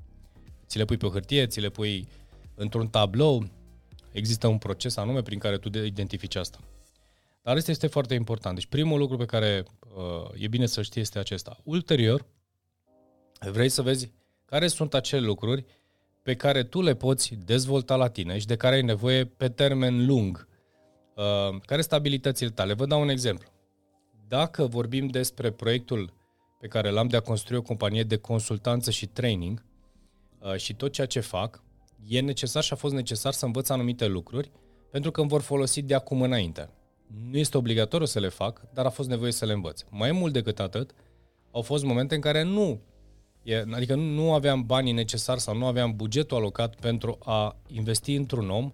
Ți 0.66 0.78
le 0.78 0.84
pui 0.84 0.96
pe 0.96 1.06
hârtie, 1.06 1.46
ți 1.46 1.60
le 1.60 1.68
pui 1.68 2.08
într-un 2.54 2.88
tablou, 2.88 3.44
există 4.14 4.46
un 4.46 4.58
proces 4.58 4.96
anume 4.96 5.22
prin 5.22 5.38
care 5.38 5.58
tu 5.58 5.78
identifici 5.78 6.34
asta. 6.34 6.58
Dar 7.42 7.56
asta 7.56 7.70
este 7.70 7.86
foarte 7.86 8.14
important. 8.14 8.54
Deci 8.54 8.66
primul 8.66 8.98
lucru 8.98 9.16
pe 9.16 9.24
care 9.24 9.64
uh, 9.96 10.42
e 10.42 10.48
bine 10.48 10.66
să 10.66 10.82
știi 10.82 11.00
este 11.00 11.18
acesta. 11.18 11.60
Ulterior, 11.64 12.26
vrei 13.40 13.68
să 13.68 13.82
vezi 13.82 14.12
care 14.44 14.66
sunt 14.66 14.94
acele 14.94 15.26
lucruri 15.26 15.64
pe 16.22 16.34
care 16.34 16.62
tu 16.62 16.82
le 16.82 16.94
poți 16.94 17.34
dezvolta 17.44 17.96
la 17.96 18.08
tine 18.08 18.38
și 18.38 18.46
de 18.46 18.56
care 18.56 18.74
ai 18.74 18.82
nevoie 18.82 19.24
pe 19.24 19.48
termen 19.48 20.06
lung. 20.06 20.48
Uh, 21.14 21.60
care 21.66 21.80
sunt 21.80 21.92
abilitățile 21.92 22.50
tale? 22.50 22.72
Vă 22.72 22.86
dau 22.86 23.00
un 23.00 23.08
exemplu. 23.08 23.48
Dacă 24.28 24.66
vorbim 24.66 25.06
despre 25.06 25.50
proiectul 25.50 26.12
pe 26.60 26.66
care 26.66 26.90
l-am 26.90 27.08
de 27.08 27.16
a 27.16 27.20
construi 27.20 27.58
o 27.58 27.62
companie 27.62 28.02
de 28.02 28.16
consultanță 28.16 28.90
și 28.90 29.06
training, 29.06 29.64
uh, 30.38 30.56
și 30.56 30.74
tot 30.74 30.92
ceea 30.92 31.06
ce 31.06 31.20
fac, 31.20 31.62
e 32.08 32.20
necesar 32.20 32.62
și 32.62 32.72
a 32.72 32.76
fost 32.76 32.94
necesar 32.94 33.32
să 33.32 33.44
învăț 33.44 33.68
anumite 33.68 34.06
lucruri 34.06 34.50
pentru 34.90 35.10
că 35.10 35.20
îmi 35.20 35.28
vor 35.28 35.40
folosi 35.40 35.82
de 35.82 35.94
acum 35.94 36.22
înainte. 36.22 36.70
Nu 37.30 37.38
este 37.38 37.56
obligatoriu 37.56 38.06
să 38.06 38.18
le 38.20 38.28
fac, 38.28 38.72
dar 38.72 38.86
a 38.86 38.90
fost 38.90 39.08
nevoie 39.08 39.32
să 39.32 39.44
le 39.44 39.52
învăț. 39.52 39.80
Mai 39.90 40.12
mult 40.12 40.32
decât 40.32 40.60
atât, 40.60 40.90
au 41.50 41.62
fost 41.62 41.84
momente 41.84 42.14
în 42.14 42.20
care 42.20 42.42
nu, 42.42 42.80
adică 43.72 43.94
nu 43.94 44.32
aveam 44.32 44.62
banii 44.66 44.92
necesari 44.92 45.40
sau 45.40 45.56
nu 45.56 45.66
aveam 45.66 45.96
bugetul 45.96 46.36
alocat 46.36 46.74
pentru 46.74 47.18
a 47.22 47.56
investi 47.66 48.14
într-un 48.14 48.50
om 48.50 48.70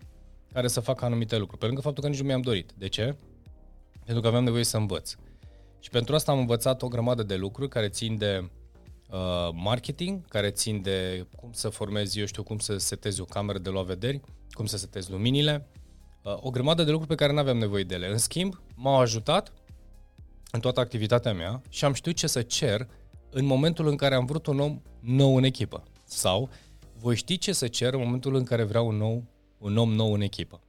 care 0.52 0.68
să 0.68 0.80
facă 0.80 1.04
anumite 1.04 1.36
lucruri. 1.36 1.60
Pe 1.60 1.66
lângă 1.66 1.80
faptul 1.80 2.02
că 2.02 2.08
nici 2.08 2.20
nu 2.20 2.26
mi-am 2.26 2.40
dorit. 2.40 2.72
De 2.78 2.88
ce? 2.88 3.16
Pentru 4.04 4.22
că 4.22 4.28
aveam 4.28 4.44
nevoie 4.44 4.64
să 4.64 4.76
învăț. 4.76 5.14
Și 5.80 5.90
pentru 5.90 6.14
asta 6.14 6.32
am 6.32 6.38
învățat 6.38 6.82
o 6.82 6.88
grămadă 6.88 7.22
de 7.22 7.36
lucruri 7.36 7.68
care 7.68 7.88
țin 7.88 8.18
de 8.18 8.50
uh, 9.10 9.48
marketing, 9.52 10.28
care 10.28 10.50
țin 10.50 10.82
de 10.82 11.26
cum 11.36 11.52
să 11.52 11.68
formezi, 11.68 12.18
eu 12.18 12.26
știu, 12.26 12.42
cum 12.42 12.58
să 12.58 12.76
setezi 12.76 13.20
o 13.20 13.24
cameră 13.24 13.58
de 13.58 13.70
luat 13.70 13.84
vederi, 13.84 14.20
cum 14.50 14.66
să 14.66 14.76
setezi 14.76 15.10
luminile, 15.10 15.66
uh, 16.22 16.36
o 16.40 16.50
grămadă 16.50 16.84
de 16.84 16.90
lucruri 16.90 17.14
pe 17.14 17.22
care 17.22 17.32
nu 17.32 17.38
aveam 17.38 17.58
nevoie 17.58 17.84
de 17.84 17.94
ele. 17.94 18.10
În 18.10 18.18
schimb, 18.18 18.60
m-au 18.74 18.98
ajutat 18.98 19.52
în 20.50 20.60
toată 20.60 20.80
activitatea 20.80 21.32
mea 21.32 21.62
și 21.68 21.84
am 21.84 21.92
știut 21.92 22.16
ce 22.16 22.26
să 22.26 22.42
cer 22.42 22.88
în 23.30 23.44
momentul 23.44 23.86
în 23.86 23.96
care 23.96 24.14
am 24.14 24.24
vrut 24.24 24.46
un 24.46 24.60
om 24.60 24.82
nou 25.00 25.36
în 25.36 25.44
echipă. 25.44 25.82
Sau 26.04 26.48
voi 26.98 27.16
ști 27.16 27.38
ce 27.38 27.52
să 27.52 27.68
cer 27.68 27.94
în 27.94 28.00
momentul 28.00 28.34
în 28.34 28.44
care 28.44 28.62
vreau 28.62 28.86
un, 28.86 28.96
nou, 28.96 29.24
un 29.58 29.76
om 29.76 29.92
nou 29.92 30.12
în 30.12 30.20
echipă. 30.20 30.60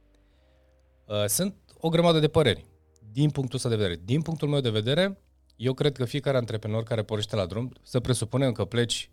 Uh, 1.06 1.24
sunt 1.26 1.54
o 1.80 1.88
grămadă 1.88 2.18
de 2.18 2.28
păreri 2.28 2.64
din 3.12 3.30
punctul 3.30 3.56
ăsta 3.56 3.68
de 3.68 3.76
vedere. 3.76 4.00
Din 4.04 4.22
punctul 4.22 4.48
meu 4.48 4.60
de 4.60 4.70
vedere, 4.70 5.18
eu 5.56 5.72
cred 5.72 5.96
că 5.96 6.04
fiecare 6.04 6.36
antreprenor 6.36 6.82
care 6.82 7.02
pornește 7.02 7.36
la 7.36 7.46
drum, 7.46 7.72
să 7.82 8.00
presupunem 8.00 8.52
că 8.52 8.64
pleci 8.64 9.10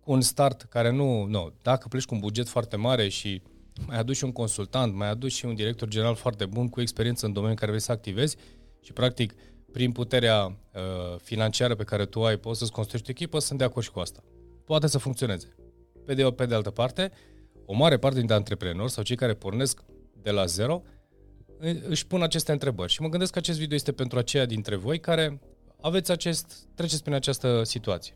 cu 0.00 0.12
un 0.12 0.20
start 0.20 0.62
care 0.62 0.90
nu, 0.90 1.24
nu, 1.24 1.52
dacă 1.62 1.88
pleci 1.88 2.04
cu 2.04 2.14
un 2.14 2.20
buget 2.20 2.48
foarte 2.48 2.76
mare 2.76 3.08
și 3.08 3.42
mai 3.86 3.98
aduci 3.98 4.16
și 4.16 4.24
un 4.24 4.32
consultant, 4.32 4.94
mai 4.94 5.08
aduci 5.08 5.32
și 5.32 5.44
un 5.44 5.54
director 5.54 5.88
general 5.88 6.14
foarte 6.14 6.46
bun 6.46 6.68
cu 6.68 6.80
experiență 6.80 7.26
în 7.26 7.32
domeniul 7.32 7.58
în 7.60 7.66
care 7.66 7.70
vrei 7.70 7.84
să 7.84 7.92
activezi 7.92 8.36
și 8.80 8.92
practic 8.92 9.34
prin 9.72 9.92
puterea 9.92 10.44
uh, 10.44 11.18
financiară 11.22 11.74
pe 11.74 11.84
care 11.84 12.06
tu 12.06 12.24
ai 12.24 12.36
poți 12.36 12.58
să-ți 12.58 12.72
construiești 12.72 13.10
o 13.10 13.12
echipă, 13.12 13.38
sunt 13.38 13.58
de 13.58 13.64
acord 13.64 13.84
și 13.84 13.90
cu 13.90 13.98
asta. 14.00 14.22
Poate 14.64 14.86
să 14.86 14.98
funcționeze. 14.98 15.56
Pe 16.04 16.14
de, 16.14 16.24
pe 16.24 16.46
de 16.46 16.54
altă 16.54 16.70
parte, 16.70 17.12
o 17.66 17.74
mare 17.74 17.98
parte 17.98 18.18
dintre 18.18 18.34
antreprenori 18.34 18.90
sau 18.90 19.02
cei 19.02 19.16
care 19.16 19.34
pornesc 19.34 19.82
de 20.22 20.30
la 20.30 20.44
zero 20.44 20.82
își 21.88 22.06
pun 22.06 22.22
aceste 22.22 22.52
întrebări. 22.52 22.92
Și 22.92 23.02
mă 23.02 23.08
gândesc 23.08 23.32
că 23.32 23.38
acest 23.38 23.58
video 23.58 23.76
este 23.76 23.92
pentru 23.92 24.18
aceia 24.18 24.44
dintre 24.44 24.76
voi 24.76 25.00
care 25.00 25.40
aveți 25.82 26.10
acest, 26.10 26.66
treceți 26.74 27.02
prin 27.02 27.14
această 27.14 27.62
situație. 27.64 28.14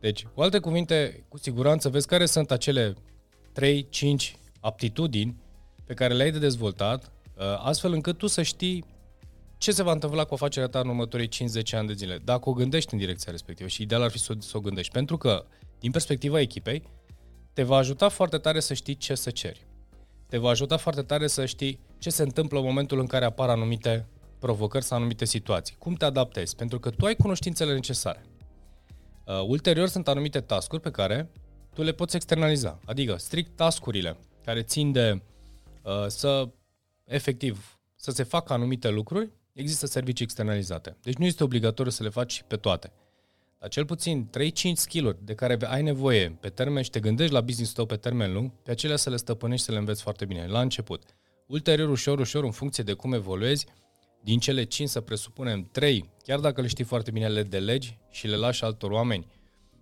Deci, 0.00 0.26
cu 0.34 0.40
alte 0.40 0.58
cuvinte, 0.58 1.24
cu 1.28 1.38
siguranță 1.38 1.88
vezi 1.88 2.06
care 2.06 2.26
sunt 2.26 2.50
acele 2.50 2.94
3-5 3.60 4.36
aptitudini 4.60 5.36
pe 5.84 5.94
care 5.94 6.14
le-ai 6.14 6.30
de 6.30 6.38
dezvoltat, 6.38 7.04
uh, 7.04 7.44
astfel 7.58 7.92
încât 7.92 8.18
tu 8.18 8.26
să 8.26 8.42
știi 8.42 8.84
ce 9.58 9.72
se 9.72 9.82
va 9.82 9.92
întâmpla 9.92 10.24
cu 10.24 10.34
afacerea 10.34 10.68
ta 10.68 10.78
în 10.78 10.88
următorii 10.88 11.28
5-10 11.28 11.76
ani 11.76 11.86
de 11.86 11.92
zile, 11.92 12.18
dacă 12.24 12.48
o 12.48 12.52
gândești 12.52 12.92
în 12.92 12.98
direcția 12.98 13.30
respectivă 13.30 13.68
și 13.68 13.82
ideal 13.82 14.02
ar 14.02 14.10
fi 14.10 14.18
să 14.18 14.32
o, 14.36 14.40
să 14.40 14.56
o 14.56 14.60
gândești, 14.60 14.92
pentru 14.92 15.16
că, 15.16 15.44
din 15.78 15.90
perspectiva 15.90 16.40
echipei, 16.40 16.82
te 17.52 17.62
va 17.62 17.76
ajuta 17.76 18.08
foarte 18.08 18.38
tare 18.38 18.60
să 18.60 18.74
știi 18.74 18.96
ce 18.96 19.14
să 19.14 19.30
ceri. 19.30 19.66
Te 20.28 20.38
va 20.38 20.48
ajuta 20.48 20.76
foarte 20.76 21.02
tare 21.02 21.26
să 21.26 21.46
știi 21.46 21.80
ce 21.98 22.10
se 22.10 22.22
întâmplă 22.22 22.58
în 22.58 22.64
momentul 22.64 22.98
în 22.98 23.06
care 23.06 23.24
apar 23.24 23.48
anumite 23.48 24.06
provocări 24.42 24.84
sau 24.84 24.96
anumite 24.98 25.24
situații. 25.24 25.76
Cum 25.78 25.94
te 25.94 26.04
adaptezi? 26.04 26.56
Pentru 26.56 26.78
că 26.78 26.90
tu 26.90 27.04
ai 27.04 27.14
cunoștințele 27.16 27.74
necesare. 27.74 28.22
Uh, 29.26 29.42
ulterior 29.46 29.88
sunt 29.88 30.08
anumite 30.08 30.40
tascuri 30.40 30.80
pe 30.82 30.90
care 30.90 31.30
tu 31.74 31.82
le 31.82 31.92
poți 31.92 32.16
externaliza. 32.16 32.78
Adică 32.84 33.16
strict 33.16 33.56
tascurile 33.56 34.16
care 34.44 34.62
țin 34.62 34.92
de 34.92 35.22
uh, 35.82 36.06
să 36.06 36.48
efectiv 37.04 37.78
să 37.96 38.10
se 38.10 38.22
facă 38.22 38.52
anumite 38.52 38.90
lucruri, 38.90 39.30
există 39.52 39.86
servicii 39.86 40.24
externalizate. 40.24 40.96
Deci 41.02 41.14
nu 41.14 41.24
este 41.24 41.44
obligatoriu 41.44 41.90
să 41.90 42.02
le 42.02 42.08
faci 42.08 42.44
pe 42.46 42.56
toate. 42.56 42.92
Dar 43.58 43.68
cel 43.68 43.84
puțin 43.84 44.30
3-5 44.38 44.72
skill-uri 44.74 45.24
de 45.24 45.34
care 45.34 45.56
ai 45.66 45.82
nevoie 45.82 46.38
pe 46.40 46.48
termen 46.48 46.82
și 46.82 46.90
te 46.90 47.00
gândești 47.00 47.32
la 47.32 47.40
business 47.40 47.72
tău 47.72 47.86
pe 47.86 47.96
termen 47.96 48.32
lung, 48.32 48.50
pe 48.62 48.70
acelea 48.70 48.96
să 48.96 49.10
le 49.10 49.16
stăpânești, 49.16 49.64
să 49.64 49.72
le 49.72 49.78
înveți 49.78 50.02
foarte 50.02 50.24
bine 50.24 50.46
la 50.46 50.60
început. 50.60 51.02
Ulterior, 51.46 51.88
ușor, 51.88 52.18
ușor, 52.18 52.44
în 52.44 52.50
funcție 52.50 52.84
de 52.84 52.92
cum 52.92 53.12
evoluezi, 53.12 53.66
din 54.22 54.38
cele 54.38 54.64
5 54.64 54.88
să 54.88 55.00
presupunem 55.00 55.68
3, 55.72 56.10
chiar 56.22 56.38
dacă 56.38 56.60
le 56.60 56.66
știi 56.66 56.84
foarte 56.84 57.10
bine, 57.10 57.28
le 57.28 57.42
delegi 57.42 57.98
și 58.10 58.26
le 58.26 58.36
lași 58.36 58.64
altor 58.64 58.90
oameni 58.90 59.26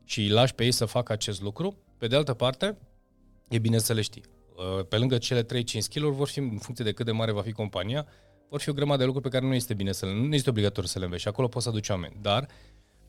și 0.05 0.21
îi 0.21 0.29
lași 0.29 0.55
pe 0.55 0.65
ei 0.65 0.73
să 0.73 0.85
facă 0.85 1.13
acest 1.13 1.43
lucru. 1.43 1.77
Pe 1.99 2.07
de 2.07 2.17
altă 2.17 2.35
parte, 2.35 2.79
e 3.49 3.59
bine 3.59 3.79
să 3.79 3.93
le 3.93 4.01
știi. 4.01 4.23
Uh, 4.57 4.87
pe 4.89 4.97
lângă 4.97 5.19
cele 5.19 5.45
3-5 5.45 5.47
skill-uri 5.79 6.17
vor 6.17 6.29
fi, 6.29 6.39
în 6.39 6.59
funcție 6.59 6.85
de 6.85 6.93
cât 6.93 7.07
de 7.07 7.13
mare 7.13 7.33
va 7.33 7.43
fi 7.43 7.53
compania, 7.53 8.07
vor 8.49 8.61
fi 8.61 8.69
o 8.69 8.73
grămadă 8.73 8.99
de 8.99 9.05
lucruri 9.05 9.29
pe 9.29 9.37
care 9.37 9.47
nu 9.47 9.55
este 9.55 9.75
bine 9.75 9.93
să 9.93 10.07
le, 10.07 10.13
nu 10.13 10.35
este 10.35 10.51
obligatoriu 10.51 10.89
să 10.89 10.99
le 10.99 11.05
înveți 11.05 11.23
și 11.23 11.29
acolo 11.29 11.49
poți 11.49 11.65
să 11.65 11.71
aduci 11.71 11.89
oameni. 11.89 12.17
Dar, 12.21 12.49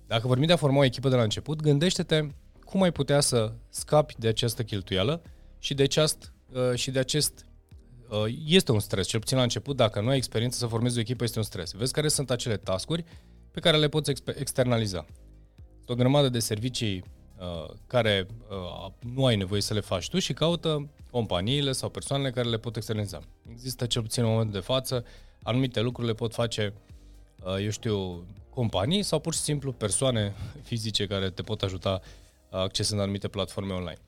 dacă 0.07 0.27
vorbim 0.27 0.47
de 0.47 0.53
a 0.53 0.57
forma 0.57 0.77
o 0.77 0.83
echipă 0.83 1.09
de 1.09 1.15
la 1.15 1.23
început, 1.23 1.61
gândește-te 1.61 2.27
cum 2.65 2.81
ai 2.81 2.91
putea 2.91 3.19
să 3.19 3.53
scapi 3.69 4.15
de 4.17 4.27
această 4.27 4.63
cheltuială 4.63 5.21
și 5.59 5.73
de, 5.73 5.83
aceast, 5.83 6.33
uh, 6.53 6.75
și 6.75 6.91
de 6.91 6.99
acest 6.99 7.45
Uh, 7.45 7.50
este 8.45 8.71
un 8.71 8.79
stres, 8.79 9.07
cel 9.07 9.19
puțin 9.19 9.37
la 9.37 9.43
început, 9.43 9.75
dacă 9.75 10.01
nu 10.01 10.09
ai 10.09 10.17
experiență 10.17 10.57
să 10.57 10.65
formezi 10.65 10.97
o 10.97 10.99
echipă, 11.01 11.23
este 11.23 11.37
un 11.37 11.43
stres. 11.43 11.71
Vezi 11.71 11.93
care 11.93 12.07
sunt 12.07 12.31
acele 12.31 12.57
tascuri 12.57 13.03
pe 13.51 13.59
care 13.59 13.77
le 13.77 13.87
poți 13.87 14.11
externaliza. 14.35 15.05
O 15.87 15.95
grămadă 15.95 16.29
de 16.29 16.39
servicii 16.39 17.03
uh, 17.39 17.73
care 17.87 18.27
uh, 18.49 18.91
nu 19.13 19.25
ai 19.25 19.35
nevoie 19.35 19.61
să 19.61 19.73
le 19.73 19.79
faci 19.79 20.09
tu 20.09 20.19
și 20.19 20.33
caută 20.33 20.89
companiile 21.11 21.71
sau 21.71 21.89
persoanele 21.89 22.31
care 22.31 22.49
le 22.49 22.57
pot 22.57 22.75
externaliza. 22.75 23.21
Există 23.51 23.85
cel 23.85 24.01
puțin 24.01 24.23
în 24.23 24.29
momentul 24.29 24.53
de 24.53 24.65
față, 24.65 25.05
anumite 25.43 25.81
lucruri 25.81 26.07
le 26.07 26.13
pot 26.13 26.33
face, 26.33 26.73
uh, 27.43 27.63
eu 27.63 27.69
știu, 27.69 28.25
companii 28.49 29.03
sau 29.03 29.19
pur 29.19 29.33
și 29.33 29.39
simplu 29.39 29.71
persoane 29.71 30.35
fizice 30.69 31.07
care 31.07 31.29
te 31.29 31.41
pot 31.41 31.61
ajuta 31.61 32.01
uh, 32.01 32.59
accesând 32.59 33.01
anumite 33.01 33.27
platforme 33.27 33.73
online. 33.73 33.99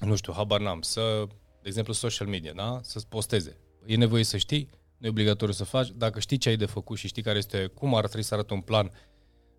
Nu 0.00 0.16
știu, 0.16 0.32
habar 0.32 0.60
n-am, 0.60 0.80
să 0.80 1.26
de 1.66 1.72
exemplu 1.72 1.92
social 1.92 2.28
media, 2.28 2.52
da? 2.52 2.80
să-ți 2.82 3.06
posteze. 3.08 3.56
E 3.86 3.96
nevoie 3.96 4.22
să 4.22 4.36
știi, 4.36 4.68
nu 4.98 5.06
e 5.06 5.10
obligatoriu 5.10 5.54
să 5.54 5.64
faci. 5.64 5.88
Dacă 5.96 6.20
știi 6.20 6.36
ce 6.36 6.48
ai 6.48 6.56
de 6.56 6.66
făcut 6.66 6.98
și 6.98 7.06
știi 7.06 7.22
care 7.22 7.38
este, 7.38 7.66
cum 7.74 7.94
ar 7.94 8.04
trebui 8.04 8.22
să 8.22 8.34
arate 8.34 8.54
un 8.54 8.60
plan 8.60 8.90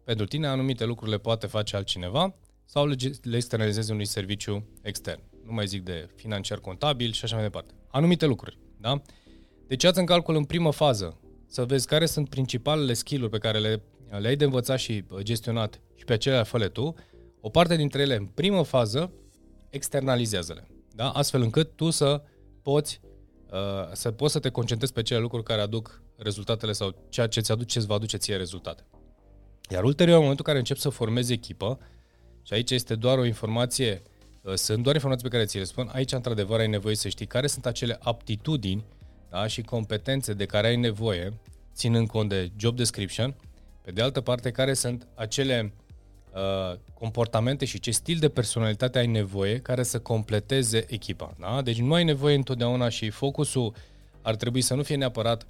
pentru 0.03 0.25
tine, 0.25 0.47
anumite 0.47 0.85
lucruri 0.85 1.11
le 1.11 1.17
poate 1.17 1.47
face 1.47 1.75
altcineva 1.75 2.35
sau 2.65 2.85
le 3.21 3.35
externalizezi 3.35 3.91
unui 3.91 4.05
serviciu 4.05 4.67
extern. 4.81 5.21
Nu 5.45 5.53
mai 5.53 5.67
zic 5.67 5.83
de 5.83 6.09
financiar 6.15 6.59
contabil 6.59 7.11
și 7.11 7.23
așa 7.23 7.35
mai 7.35 7.43
departe. 7.43 7.73
Anumite 7.87 8.25
lucruri, 8.25 8.57
da? 8.77 9.01
Deci 9.67 9.83
ați 9.83 9.99
în 9.99 10.05
calcul 10.05 10.35
în 10.35 10.43
primă 10.43 10.71
fază 10.71 11.19
să 11.47 11.65
vezi 11.65 11.87
care 11.87 12.05
sunt 12.05 12.29
principalele 12.29 12.93
skill-uri 12.93 13.31
pe 13.31 13.37
care 13.37 13.59
le, 13.59 13.81
le 14.19 14.27
ai 14.27 14.35
de 14.35 14.43
învățat 14.43 14.79
și 14.79 15.03
gestionat 15.19 15.81
și 15.95 16.05
pe 16.05 16.13
acelea 16.13 16.43
fă 16.43 16.67
tu. 16.67 16.95
O 17.41 17.49
parte 17.49 17.75
dintre 17.75 18.01
ele, 18.01 18.15
în 18.15 18.25
primă 18.25 18.63
fază, 18.63 19.11
externalizează-le 19.69 20.67
da? 20.97 21.09
astfel 21.09 21.41
încât 21.41 21.75
tu 21.75 21.89
să 21.89 22.21
poți 22.61 23.01
uh, 23.51 23.91
să 23.93 24.11
poți 24.11 24.33
să 24.33 24.39
te 24.39 24.49
concentrezi 24.49 24.93
pe 24.93 25.01
cele 25.01 25.19
lucruri 25.19 25.43
care 25.43 25.61
aduc 25.61 26.01
rezultatele 26.15 26.71
sau 26.71 26.95
ceea 27.09 27.27
ce 27.27 27.39
ți 27.39 27.51
aduce, 27.51 27.67
ce 27.67 27.77
îți 27.77 27.87
va 27.87 27.95
aduce 27.95 28.17
ție 28.17 28.35
rezultate. 28.35 28.85
Iar 29.69 29.83
ulterior, 29.83 30.15
în 30.15 30.21
momentul 30.21 30.45
în 30.47 30.53
care 30.53 30.57
începi 30.57 30.79
să 30.79 30.89
formezi 30.89 31.33
echipă, 31.33 31.79
și 32.43 32.53
aici 32.53 32.71
este 32.71 32.95
doar 32.95 33.17
o 33.17 33.25
informație, 33.25 34.01
uh, 34.41 34.53
sunt 34.53 34.83
doar 34.83 34.95
informații 34.95 35.29
pe 35.29 35.35
care 35.35 35.45
ți 35.45 35.57
le 35.57 35.63
spun, 35.63 35.89
aici 35.93 36.11
într-adevăr 36.11 36.59
ai 36.59 36.67
nevoie 36.67 36.95
să 36.95 37.09
știi 37.09 37.25
care 37.25 37.47
sunt 37.47 37.65
acele 37.65 37.97
aptitudini 38.01 38.85
da, 39.29 39.47
și 39.47 39.61
competențe 39.61 40.33
de 40.33 40.45
care 40.45 40.67
ai 40.67 40.75
nevoie, 40.75 41.39
ținând 41.73 42.07
cont 42.07 42.29
de 42.29 42.51
job 42.57 42.75
description, 42.75 43.35
pe 43.81 43.91
de 43.91 44.01
altă 44.01 44.21
parte, 44.21 44.51
care 44.51 44.73
sunt 44.73 45.07
acele 45.15 45.73
Uh, 45.86 45.86
comportamente 46.93 47.65
și 47.65 47.79
ce 47.79 47.91
stil 47.91 48.17
de 48.19 48.29
personalitate 48.29 48.97
ai 48.97 49.07
nevoie 49.07 49.59
care 49.59 49.83
să 49.83 49.99
completeze 49.99 50.85
echipa. 50.87 51.35
Da? 51.39 51.61
Deci 51.61 51.79
nu 51.79 51.93
ai 51.93 52.03
nevoie 52.03 52.35
întotdeauna 52.35 52.89
și 52.89 53.09
focusul 53.09 53.73
ar 54.21 54.35
trebui 54.35 54.61
să 54.61 54.73
nu 54.73 54.83
fie 54.83 54.95
neapărat 54.95 55.45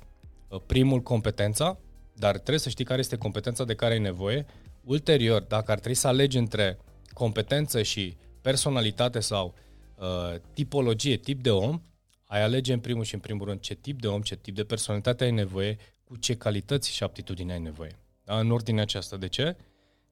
uh, 0.48 0.60
primul 0.66 1.00
competența, 1.00 1.78
dar 2.14 2.34
trebuie 2.34 2.60
să 2.60 2.70
știi 2.70 2.86
care 2.86 3.00
este 3.00 3.18
competența 3.18 3.64
de 3.64 3.76
care 3.76 3.94
ai 3.94 4.00
nevoie. 4.00 4.46
Ulterior, 4.84 5.42
dacă 5.42 5.72
ar 5.72 5.78
trebui 5.78 5.98
să 5.98 6.08
alegi 6.08 6.38
între 6.38 6.78
competență 7.14 7.82
și 7.82 8.18
personalitate 8.42 9.20
sau 9.20 9.54
uh, 9.96 10.36
tipologie, 10.54 11.18
tip 11.18 11.42
de 11.42 11.52
om, 11.52 11.82
ai 12.26 12.42
alege 12.42 12.74
în 12.74 12.80
primul 12.80 13.04
și 13.04 13.14
în 13.14 13.20
primul 13.20 13.46
rând 13.46 13.60
ce 13.60 13.74
tip 13.74 14.02
de 14.02 14.08
om, 14.08 14.22
ce 14.22 14.36
tip 14.36 14.56
de 14.56 14.64
personalitate 14.64 15.24
ai 15.24 15.32
nevoie, 15.32 15.78
cu 16.04 16.16
ce 16.18 16.36
calități 16.36 16.92
și 16.92 17.04
aptitudini 17.04 17.52
ai 17.52 17.60
nevoie. 17.60 17.92
Da? 18.24 18.40
În 18.40 18.52
ordine 18.52 18.82
aceasta. 18.82 19.18
De 19.18 19.28
ce? 19.28 19.56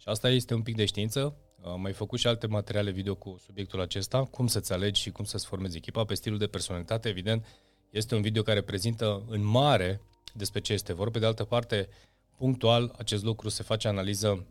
Și 0.06 0.12
asta 0.12 0.30
este 0.30 0.54
un 0.54 0.62
pic 0.62 0.76
de 0.76 0.86
știință. 0.86 1.36
Am 1.64 1.82
mai 1.82 1.94
făcut 1.94 2.20
și 2.20 2.28
alte 2.28 2.48
materiale 2.48 2.92
video 2.92 3.16
cu 3.16 3.38
subiectul 3.46 3.82
acesta, 3.82 4.24
cum 4.24 4.48
să-ți 4.48 4.74
alegi 4.74 5.02
și 5.02 5.12
cum 5.12 5.26
să-ți 5.26 5.46
formezi 5.46 5.78
echipa 5.78 6.04
pe 6.04 6.14
stilul 6.14 6.38
de 6.38 6.48
personalitate, 6.48 7.10
evident. 7.10 7.46
Este 7.90 8.16
un 8.16 8.22
video 8.22 8.42
care 8.42 8.62
prezintă 8.62 9.24
în 9.28 9.46
mare 9.46 10.02
despre 10.34 10.60
ce 10.60 10.74
este 10.74 10.94
vorba. 10.94 11.12
Pe 11.12 11.20
de 11.20 11.26
altă 11.26 11.44
parte, 11.44 11.90
punctual, 12.38 12.96
acest 12.98 13.24
lucru 13.24 13.50
se 13.50 13.64
face 13.64 13.88
analiză 13.88 14.46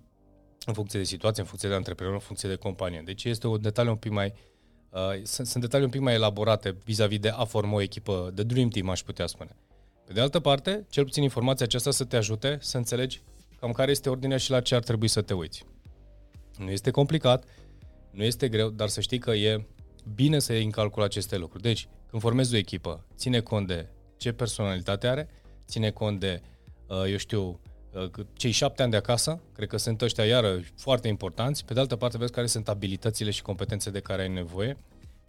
în 0.67 0.75
funcție 0.75 0.99
de 0.99 1.05
situație, 1.05 1.43
în 1.43 1.49
funcție 1.49 1.69
de 1.69 1.75
antreprenor, 1.75 2.15
în 2.15 2.21
funcție 2.21 2.49
de 2.49 2.57
companie. 2.57 3.03
Deci 3.05 3.25
este 3.25 3.47
un 3.47 3.61
detaliu 3.61 3.91
un 3.91 3.97
pic 3.97 4.13
mai, 4.13 4.35
Uh, 4.91 5.21
sunt, 5.23 5.47
sunt 5.47 5.63
detalii 5.63 5.85
un 5.85 5.91
pic 5.91 6.01
mai 6.01 6.15
elaborate 6.15 6.77
vis-a-vis 6.85 7.19
de 7.19 7.29
a 7.29 7.45
forma 7.45 7.75
o 7.75 7.81
echipă 7.81 8.31
de 8.35 8.43
Dream 8.43 8.69
Team, 8.69 8.89
aș 8.89 9.03
putea 9.03 9.27
spune. 9.27 9.57
Pe 10.07 10.13
de 10.13 10.21
altă 10.21 10.41
parte, 10.41 10.87
cel 10.91 11.05
puțin 11.05 11.23
informația 11.23 11.65
aceasta 11.65 11.91
să 11.91 12.05
te 12.05 12.17
ajute 12.17 12.59
să 12.61 12.77
înțelegi 12.77 13.23
cam 13.61 13.73
care 13.73 13.91
este 13.91 14.09
ordinea 14.09 14.37
și 14.37 14.51
la 14.51 14.61
ce 14.61 14.75
ar 14.75 14.83
trebui 14.83 15.09
să 15.09 15.23
te 15.23 15.35
uiți. 15.35 15.65
Nu 16.59 16.71
este 16.71 16.91
complicat, 16.91 17.45
nu 18.11 18.23
este 18.23 18.49
greu, 18.49 18.69
dar 18.69 18.89
să 18.89 19.01
știi 19.01 19.19
că 19.19 19.31
e 19.31 19.67
bine 20.15 20.39
să 20.39 20.53
iei 20.53 20.65
în 20.65 20.71
calcul 20.71 21.03
aceste 21.03 21.37
lucruri. 21.37 21.63
Deci, 21.63 21.89
când 22.11 22.23
formezi 22.23 22.55
o 22.55 22.59
echipă, 22.59 23.07
ține 23.17 23.41
cont 23.41 23.67
de 23.67 23.89
ce 24.17 24.33
personalitate 24.33 25.07
are, 25.07 25.29
ține 25.67 25.91
cont 25.91 26.21
de, 26.21 26.43
uh, 26.89 27.11
eu 27.11 27.17
știu, 27.17 27.61
uh, 27.93 28.27
cei 28.33 28.51
șapte 28.51 28.83
ani 28.83 28.91
de 28.91 28.97
acasă, 28.97 29.41
cred 29.55 29.69
că 29.69 29.77
sunt 29.77 30.03
ăștia 30.03 30.25
iară 30.25 30.61
foarte 30.77 31.09
importanți. 31.09 31.65
Pe 31.65 31.75
de 31.75 31.81
altă 31.81 31.97
parte, 31.97 32.19
vezi 32.19 32.33
care 32.33 32.47
sunt 32.47 32.69
abilitățile 32.69 33.31
și 33.31 33.43
competențe 33.43 33.91
de 33.91 34.01
care 34.01 34.23
ai 34.23 34.29
nevoie 34.29 34.77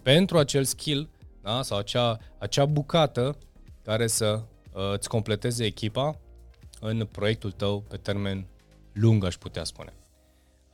pentru 0.01 0.37
acel 0.37 0.63
skill 0.63 1.09
da? 1.41 1.61
sau 1.61 1.77
acea, 1.77 2.17
acea 2.37 2.65
bucată 2.65 3.37
care 3.83 4.07
să 4.07 4.43
uh, 4.71 4.91
îți 4.93 5.09
completeze 5.09 5.65
echipa 5.65 6.19
în 6.85 7.07
proiectul 7.11 7.51
tău 7.51 7.81
pe 7.81 7.97
termen 7.97 8.47
lung, 8.93 9.23
aș 9.23 9.35
putea 9.35 9.63
spune. 9.63 9.93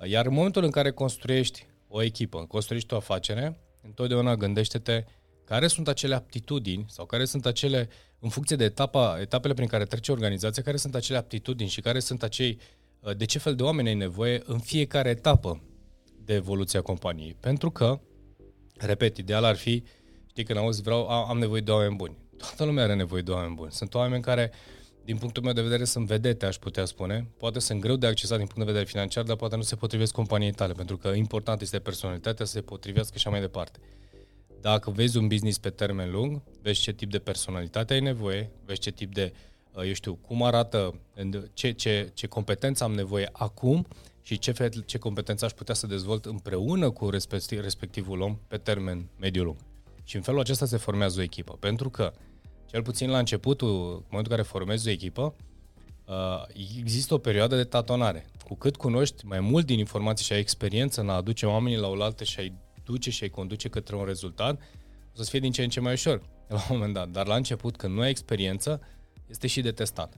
Iar 0.03 0.25
în 0.25 0.34
momentul 0.34 0.63
în 0.63 0.72
care 0.72 0.91
construiești 0.91 1.65
o 1.88 2.01
echipă, 2.01 2.46
construiești 2.46 2.94
o 2.94 2.98
afacere, 2.98 3.60
întotdeauna 3.82 4.36
gândește-te 4.36 5.03
care 5.44 5.68
sunt 5.68 5.88
acele 5.88 6.15
aptitudini 6.15 6.86
sau 6.88 7.06
care 7.06 7.25
sunt 7.25 7.46
acele, 7.46 7.89
în 8.20 8.30
funcție 8.30 8.56
de 8.56 8.63
etapa, 8.63 9.18
etapele 9.22 9.53
prin 9.53 9.68
care 9.68 9.86
trece 9.86 10.12
organizația, 10.12 10.63
care 10.63 10.77
sunt 10.77 10.96
acele 10.96 11.18
aptitudini 11.18 11.70
și 11.70 11.82
care 11.82 12.00
sunt 12.00 12.24
acei, 12.24 12.60
uh, 13.00 13.15
de 13.15 13.25
ce 13.25 13.39
fel 13.39 13.56
de 13.56 13.63
oameni 13.63 13.88
ai 13.88 13.94
nevoie 13.94 14.41
în 14.46 14.60
fiecare 14.60 15.10
etapă 15.10 15.62
de 16.25 16.34
evoluție 16.34 16.80
a 16.80 16.82
companiei. 16.82 17.36
Pentru 17.39 17.72
că, 17.72 18.00
repet, 18.77 19.18
ideal 19.18 19.44
ar 19.44 19.56
fi, 19.56 19.84
știi, 20.25 20.44
când 20.44 20.60
auzi, 20.60 20.82
vreau, 20.82 21.08
am 21.08 21.38
nevoie 21.38 21.62
de 21.62 21.72
oameni 21.72 21.96
buni. 21.96 22.18
Toată 22.38 22.63
lumea 22.63 22.84
are 22.84 22.96
nevoie 22.96 23.22
de 23.22 23.32
oameni 23.32 23.56
buni. 23.56 23.72
Sunt 23.72 23.94
oameni 23.94 24.22
care, 24.22 24.51
din 25.05 25.17
punctul 25.17 25.43
meu 25.43 25.53
de 25.53 25.62
vedere, 25.62 25.84
sunt 25.84 26.08
vedete, 26.08 26.46
aș 26.46 26.55
putea 26.55 26.86
spune. 26.86 27.27
Poate 27.38 27.60
sunt 27.60 27.79
greu 27.79 27.96
de 27.96 28.08
accesat 28.08 28.38
din 28.38 28.46
punct 28.46 28.60
de 28.60 28.72
vedere 28.72 28.86
financiar, 28.86 29.24
dar 29.24 29.36
poate 29.36 29.55
nu 29.55 29.62
se 29.62 29.75
potrivesc 29.75 30.13
companiei 30.13 30.51
tale, 30.51 30.74
pentru 30.74 30.98
că 30.98 31.08
important 31.08 31.62
este 31.62 31.79
personalitatea 31.79 32.46
să 32.46 32.51
se 32.51 32.62
potrivească 32.62 33.17
și 33.17 33.27
așa 33.27 33.29
mai 33.29 33.39
departe. 33.39 33.79
Dacă 34.62 34.89
vezi 34.89 35.17
un 35.17 35.27
business 35.27 35.58
pe 35.58 35.70
termen 35.70 36.12
lung, 36.12 36.41
vezi 36.62 36.81
ce 36.81 36.91
tip 36.91 37.12
de 37.12 37.20
personalitate 37.20 37.93
ai 37.93 38.00
nevoie, 38.00 38.51
vezi 38.65 38.79
ce 38.79 38.91
tip 38.91 39.13
de, 39.13 39.34
uh, 39.74 39.84
eu 39.86 39.93
știu, 39.93 40.15
cum 40.15 40.43
arată, 40.43 41.00
ce, 41.53 41.72
ce, 41.72 42.12
ce 42.13 42.27
competență 42.27 42.84
am 42.84 42.93
nevoie 42.93 43.29
acum 43.31 43.88
și 44.22 44.38
ce, 44.38 44.51
fel, 44.51 44.84
ce 44.86 44.98
competență 44.98 45.46
aș 45.46 45.51
putea 45.51 45.74
să 45.74 45.88
dezvolt 45.88 46.25
împreună 46.25 46.89
cu 46.89 47.10
respectivul 47.62 48.22
om 48.22 48.38
pe 48.48 48.58
termen 48.58 49.10
mediu-lung. 49.20 49.58
Și 50.03 50.15
în 50.15 50.22
felul 50.22 50.39
acesta 50.39 50.65
se 50.65 50.77
formează 50.77 51.20
o 51.20 51.24
echipă. 51.24 51.58
Pentru 51.60 51.89
că, 51.89 52.13
cel 52.71 52.81
puțin 52.81 53.09
la 53.09 53.17
începutul, 53.17 53.67
în 53.67 53.75
momentul 54.09 54.17
în 54.17 54.29
care 54.29 54.41
formezi 54.41 54.87
o 54.87 54.91
echipă, 54.91 55.35
uh, 56.05 56.43
există 56.79 57.13
o 57.13 57.17
perioadă 57.17 57.55
de 57.55 57.63
tatonare. 57.63 58.25
Cu 58.43 58.55
cât 58.55 58.75
cunoști 58.75 59.25
mai 59.25 59.39
mult 59.39 59.65
din 59.65 59.79
informații 59.79 60.25
și 60.25 60.33
ai 60.33 60.39
experiență 60.39 61.01
în 61.01 61.09
a 61.09 61.13
aduce 61.13 61.45
oamenii 61.45 61.77
la 61.77 61.87
oaltă 61.87 62.23
și 62.23 62.39
ai 62.39 62.53
duce 62.83 63.09
și 63.09 63.23
ai 63.23 63.29
conduce 63.29 63.69
către 63.69 63.95
un 63.95 64.05
rezultat, 64.05 64.61
o 65.17 65.21
să 65.23 65.29
fie 65.29 65.39
din 65.39 65.51
ce 65.51 65.63
în 65.63 65.69
ce 65.69 65.79
mai 65.79 65.93
ușor 65.93 66.21
la 66.47 66.55
un 66.55 66.61
moment 66.69 66.93
dat. 66.93 67.09
Dar 67.09 67.27
la 67.27 67.35
început, 67.35 67.75
când 67.75 67.93
nu 67.93 68.01
ai 68.01 68.09
experiență, 68.09 68.81
este 69.29 69.47
și 69.47 69.61
de 69.61 69.71
testat. 69.71 70.17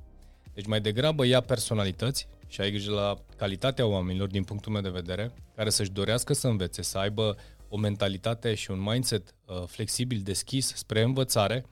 Deci 0.54 0.66
mai 0.66 0.82
degrabă 0.82 1.26
ia 1.26 1.42
personalități 1.42 2.28
și 2.48 2.62
ai 2.62 2.70
grijă 2.70 2.92
la 2.92 3.16
calitatea 3.38 3.86
oamenilor 3.86 4.28
din 4.28 4.44
punctul 4.44 4.72
meu 4.72 4.82
de 4.82 4.90
vedere, 4.90 5.34
care 5.56 5.70
să-și 5.70 5.92
dorească 5.92 6.34
să 6.34 6.48
învețe, 6.48 6.82
să 6.82 6.98
aibă 6.98 7.36
o 7.70 7.78
mentalitate 7.78 8.54
și 8.54 8.72
un 8.72 8.82
mindset 8.82 9.36
uh, 9.46 9.64
flexibil, 9.66 10.22
deschis 10.24 10.74
spre 10.76 11.02
învățare, 11.02 11.66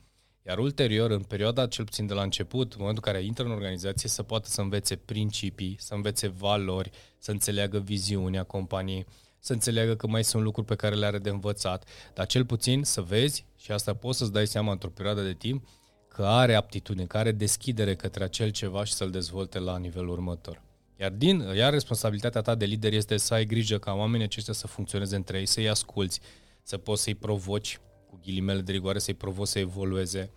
iar 0.45 0.57
ulterior, 0.57 1.11
în 1.11 1.21
perioada 1.21 1.67
cel 1.67 1.85
puțin 1.85 2.07
de 2.07 2.13
la 2.13 2.21
început, 2.21 2.71
în 2.71 2.77
momentul 2.79 3.03
în 3.05 3.13
care 3.13 3.25
intră 3.25 3.43
în 3.43 3.51
organizație, 3.51 4.09
să 4.09 4.23
poată 4.23 4.49
să 4.49 4.61
învețe 4.61 4.95
principii, 4.95 5.75
să 5.79 5.93
învețe 5.93 6.27
valori, 6.27 6.89
să 7.17 7.31
înțeleagă 7.31 7.79
viziunea 7.79 8.43
companiei, 8.43 9.05
să 9.39 9.53
înțeleagă 9.53 9.95
că 9.95 10.07
mai 10.07 10.23
sunt 10.23 10.43
lucruri 10.43 10.67
pe 10.67 10.75
care 10.75 10.95
le 10.95 11.05
are 11.05 11.17
de 11.17 11.29
învățat, 11.29 11.87
dar 12.13 12.25
cel 12.25 12.45
puțin 12.45 12.83
să 12.83 13.01
vezi, 13.01 13.45
și 13.57 13.71
asta 13.71 13.93
poți 13.93 14.17
să-ți 14.17 14.31
dai 14.31 14.47
seama 14.47 14.71
într-o 14.71 14.89
perioadă 14.89 15.21
de 15.21 15.33
timp, 15.33 15.67
că 16.07 16.25
are 16.25 16.55
aptitudine, 16.55 17.05
că 17.05 17.17
are 17.17 17.31
deschidere 17.31 17.95
către 17.95 18.23
acel 18.23 18.49
ceva 18.49 18.83
și 18.83 18.93
să-l 18.93 19.09
dezvolte 19.09 19.59
la 19.59 19.77
nivelul 19.77 20.09
următor. 20.09 20.61
Iar, 20.99 21.11
din, 21.11 21.39
iar 21.55 21.71
responsabilitatea 21.71 22.41
ta 22.41 22.55
de 22.55 22.65
lider 22.65 22.93
este 22.93 23.17
să 23.17 23.33
ai 23.33 23.45
grijă 23.45 23.77
ca 23.77 23.93
oamenii 23.93 24.25
aceștia 24.25 24.53
să 24.53 24.67
funcționeze 24.67 25.15
între 25.15 25.39
ei, 25.39 25.45
să-i 25.45 25.69
asculți, 25.69 26.19
să 26.63 26.77
poți 26.77 27.03
să-i 27.03 27.15
provoci, 27.15 27.79
cu 28.11 28.19
ghilimele 28.23 28.61
de 28.61 28.71
rigoare, 28.71 28.99
să-i 28.99 29.13
provoci 29.13 29.47
să 29.47 29.59
evolueze. 29.59 30.29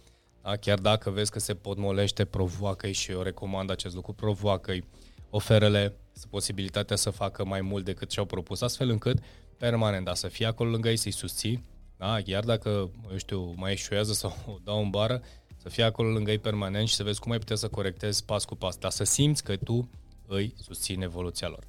Da? 0.42 0.56
Chiar 0.56 0.78
dacă 0.78 1.10
vezi 1.10 1.30
că 1.30 1.38
se 1.38 1.54
potmolește, 1.54 2.24
provoacă-i 2.24 2.92
și 2.92 3.10
eu 3.10 3.22
recomand 3.22 3.70
acest 3.70 3.94
lucru, 3.94 4.12
provoacă-i, 4.12 4.84
oferă-le 5.30 5.96
posibilitatea 6.30 6.96
să 6.96 7.10
facă 7.10 7.44
mai 7.44 7.60
mult 7.60 7.84
decât 7.84 8.10
și-au 8.10 8.24
propus, 8.24 8.60
astfel 8.60 8.88
încât 8.88 9.18
permanent, 9.58 10.04
da, 10.04 10.14
să 10.14 10.28
fie 10.28 10.46
acolo 10.46 10.70
lângă 10.70 10.88
ei, 10.88 10.96
să-i 10.96 11.10
susții, 11.10 11.64
da, 11.96 12.20
chiar 12.20 12.44
dacă, 12.44 12.90
eu 13.10 13.16
știu, 13.16 13.54
mai 13.56 13.72
eșuează 13.72 14.12
sau 14.12 14.36
o 14.54 14.58
dau 14.64 14.82
în 14.82 14.90
bară, 14.90 15.22
să 15.56 15.68
fie 15.68 15.84
acolo 15.84 16.08
lângă 16.08 16.30
ei 16.30 16.38
permanent 16.38 16.88
și 16.88 16.94
să 16.94 17.02
vezi 17.02 17.20
cum 17.20 17.32
ai 17.32 17.38
putea 17.38 17.56
să 17.56 17.68
corectezi 17.68 18.24
pas 18.24 18.44
cu 18.44 18.54
pas, 18.54 18.76
dar 18.76 18.90
să 18.90 19.04
simți 19.04 19.42
că 19.44 19.56
tu 19.56 19.88
îi 20.26 20.54
susțin 20.56 21.02
evoluția 21.02 21.48
lor. 21.48 21.64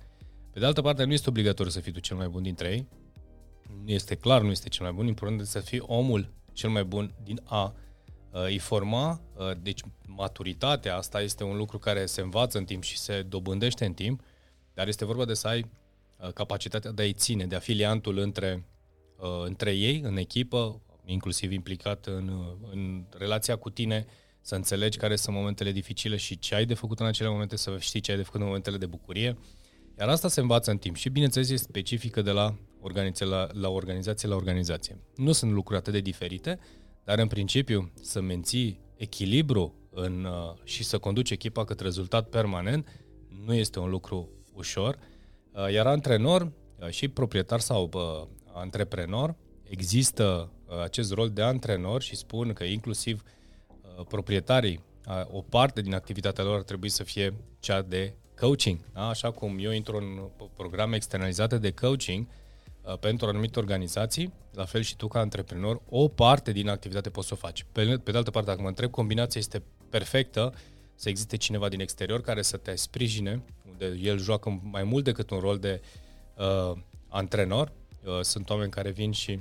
Pe 0.51 0.59
de 0.59 0.65
altă 0.65 0.81
parte, 0.81 1.03
nu 1.03 1.13
este 1.13 1.29
obligatoriu 1.29 1.71
să 1.71 1.79
fii 1.79 1.91
tu 1.91 1.99
cel 1.99 2.17
mai 2.17 2.27
bun 2.27 2.41
dintre 2.41 2.69
ei. 2.69 2.87
Nu 3.83 3.91
este 3.91 4.15
clar, 4.15 4.41
nu 4.41 4.49
este 4.49 4.69
cel 4.69 4.85
mai 4.85 4.93
bun. 4.93 5.07
Important 5.07 5.39
este 5.39 5.59
să 5.59 5.65
fii 5.65 5.79
omul 5.79 6.33
cel 6.53 6.69
mai 6.69 6.83
bun 6.83 7.13
din 7.23 7.41
A. 7.43 7.75
Uh, 8.31 8.43
îi 8.43 8.57
forma, 8.57 9.21
uh, 9.37 9.51
deci 9.61 9.81
maturitatea 10.05 10.95
asta 10.95 11.21
este 11.21 11.43
un 11.43 11.57
lucru 11.57 11.77
care 11.79 12.05
se 12.05 12.21
învață 12.21 12.57
în 12.57 12.65
timp 12.65 12.83
și 12.83 12.97
se 12.97 13.21
dobândește 13.21 13.85
în 13.85 13.93
timp, 13.93 14.21
dar 14.73 14.87
este 14.87 15.05
vorba 15.05 15.25
de 15.25 15.33
să 15.33 15.47
ai 15.47 15.65
uh, 16.19 16.31
capacitatea 16.33 16.91
de 16.91 17.01
a-i 17.01 17.13
ține, 17.13 17.45
de 17.45 17.55
a 17.55 17.59
fi 17.59 17.71
liantul 17.71 18.17
între, 18.17 18.65
între 19.45 19.71
ei, 19.71 19.99
în 20.03 20.17
echipă, 20.17 20.81
inclusiv 21.05 21.51
implicat 21.51 22.05
în, 22.05 22.31
în 22.71 23.05
relația 23.17 23.55
cu 23.55 23.69
tine, 23.69 24.05
să 24.41 24.55
înțelegi 24.55 24.97
care 24.97 25.15
sunt 25.15 25.35
momentele 25.35 25.71
dificile 25.71 26.15
și 26.15 26.39
ce 26.39 26.55
ai 26.55 26.65
de 26.65 26.73
făcut 26.73 26.99
în 26.99 27.05
acele 27.05 27.29
momente, 27.29 27.55
să 27.55 27.77
știi 27.79 27.99
ce 27.99 28.11
ai 28.11 28.17
de 28.17 28.23
făcut 28.23 28.39
în 28.39 28.45
momentele 28.45 28.77
de 28.77 28.85
bucurie. 28.85 29.37
Iar 29.99 30.09
asta 30.09 30.27
se 30.27 30.39
învață 30.39 30.71
în 30.71 30.77
timp 30.77 30.95
și, 30.95 31.09
bineînțeles, 31.09 31.49
este 31.49 31.67
specifică 31.67 32.21
de 32.21 32.31
la 32.31 32.55
organizație 32.85 33.25
la, 33.25 33.47
la 33.51 33.69
organizație 33.69 34.27
la 34.27 34.35
organizație. 34.35 34.99
Nu 35.15 35.31
sunt 35.31 35.51
lucruri 35.51 35.79
atât 35.79 35.93
de 35.93 35.99
diferite, 35.99 36.59
dar 37.03 37.19
în 37.19 37.27
principiu 37.27 37.91
să 38.01 38.21
menții 38.21 38.79
echilibru 38.95 39.73
în, 39.89 40.23
uh, 40.23 40.53
și 40.63 40.83
să 40.83 40.97
conduci 40.97 41.31
echipa 41.31 41.65
către 41.65 41.85
rezultat 41.85 42.29
permanent 42.29 42.87
nu 43.45 43.53
este 43.53 43.79
un 43.79 43.89
lucru 43.89 44.29
ușor. 44.53 44.97
Uh, 45.51 45.71
iar 45.71 45.87
antrenor 45.87 46.41
uh, 46.79 46.89
și 46.89 47.07
proprietar 47.07 47.59
sau 47.59 47.89
antreprenor 48.53 49.35
există 49.63 50.49
acest 50.83 51.13
rol 51.13 51.29
de 51.29 51.41
antrenor 51.41 52.01
și 52.01 52.15
spun 52.15 52.53
că 52.53 52.63
inclusiv 52.63 53.23
proprietarii, 54.07 54.83
o 55.31 55.41
parte 55.41 55.81
din 55.81 55.93
activitatea 55.93 56.43
lor 56.43 56.55
ar 56.55 56.61
trebui 56.61 56.89
să 56.89 57.03
fie 57.03 57.33
cea 57.59 57.81
de 57.81 58.13
coaching. 58.39 58.79
Da? 58.93 59.07
Așa 59.07 59.31
cum 59.31 59.57
eu 59.59 59.71
intru 59.71 59.97
în 59.97 60.29
programe 60.55 60.95
externalizate 60.95 61.57
de 61.57 61.71
coaching 61.71 62.27
pentru 62.99 63.27
anumite 63.27 63.59
organizații, 63.59 64.33
la 64.53 64.65
fel 64.65 64.81
și 64.81 64.95
tu 64.95 65.07
ca 65.07 65.19
antreprenor, 65.19 65.81
o 65.89 66.07
parte 66.07 66.51
din 66.51 66.69
activitate 66.69 67.09
poți 67.09 67.27
să 67.27 67.33
o 67.33 67.37
faci. 67.37 67.65
Pe, 67.71 67.97
pe 68.03 68.11
de 68.11 68.17
altă 68.17 68.31
parte, 68.31 68.49
dacă 68.49 68.61
mă 68.61 68.67
întreb, 68.67 68.91
combinația 68.91 69.39
este 69.39 69.63
perfectă, 69.89 70.53
să 70.95 71.09
existe 71.09 71.37
cineva 71.37 71.69
din 71.69 71.79
exterior 71.79 72.21
care 72.21 72.41
să 72.41 72.57
te 72.57 72.75
sprijine, 72.75 73.43
unde 73.69 73.97
el 74.01 74.19
joacă 74.19 74.61
mai 74.63 74.83
mult 74.83 75.03
decât 75.03 75.29
un 75.29 75.39
rol 75.39 75.57
de 75.57 75.81
uh, 76.37 76.77
antrenor. 77.07 77.71
Uh, 78.05 78.19
sunt 78.21 78.49
oameni 78.49 78.71
care 78.71 78.91
vin 78.91 79.11
și 79.11 79.39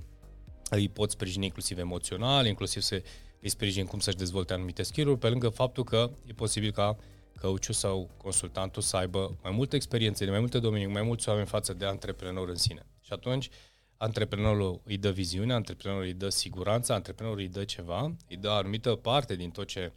îi 0.71 0.89
pot 0.89 1.11
sprijini 1.11 1.45
inclusiv 1.45 1.79
emoțional, 1.79 2.47
inclusiv 2.47 2.83
să 2.83 3.03
îi 3.41 3.49
sprijin 3.49 3.87
cum 3.87 3.99
să-și 3.99 4.17
dezvolte 4.17 4.53
anumite 4.53 4.83
skill 4.83 5.17
pe 5.17 5.29
lângă 5.29 5.49
faptul 5.49 5.85
că 5.85 6.11
e 6.27 6.33
posibil 6.33 6.71
ca 6.71 6.97
coachul 7.41 7.75
sau 7.75 8.11
consultantul 8.17 8.83
să 8.83 8.97
aibă 8.97 9.39
mai 9.43 9.53
multe 9.53 9.77
experiențe, 9.77 10.25
de 10.25 10.31
mai 10.31 10.41
multe 10.41 10.59
domenii, 10.59 10.87
mai 10.87 11.03
mulți 11.03 11.29
oameni 11.29 11.47
față 11.47 11.73
de 11.73 11.85
antreprenor 11.85 12.49
în 12.49 12.57
sine. 12.57 12.87
Și 13.05 13.13
atunci, 13.13 13.49
antreprenorul 13.97 14.81
îi 14.85 14.97
dă 14.97 15.11
viziune, 15.11 15.53
antreprenorul 15.53 16.05
îi 16.05 16.13
dă 16.13 16.29
siguranță, 16.29 16.93
antreprenorul 16.93 17.39
îi 17.39 17.49
dă 17.49 17.65
ceva, 17.65 18.15
îi 18.29 18.37
dă 18.37 18.49
anumită 18.49 18.95
parte 18.95 19.37
din 19.37 19.51
tot 19.51 19.67
ce 19.67 19.93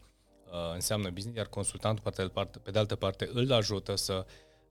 uh, 0.46 0.74
înseamnă 0.74 1.10
business, 1.10 1.38
iar 1.38 1.48
consultantul, 1.48 2.04
pe 2.04 2.22
de, 2.22 2.30
parte, 2.30 2.60
pe 2.60 2.72
de 2.72 2.80
altă 2.80 2.96
parte, 2.96 3.30
îl 3.34 3.52
ajută 3.52 3.96
să 3.96 4.26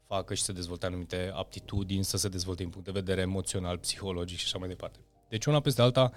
facă 0.06 0.34
și 0.34 0.42
să 0.42 0.52
dezvolte 0.52 0.86
anumite 0.86 1.30
aptitudini, 1.34 2.04
să 2.04 2.16
se 2.16 2.28
dezvolte 2.28 2.62
din 2.62 2.70
punct 2.70 2.86
de 2.86 3.00
vedere 3.00 3.20
emoțional, 3.20 3.78
psihologic 3.78 4.38
și 4.38 4.44
așa 4.44 4.58
mai 4.58 4.68
departe. 4.68 4.98
Deci 5.28 5.44
una 5.44 5.60
peste 5.60 5.82
alta, 5.82 6.12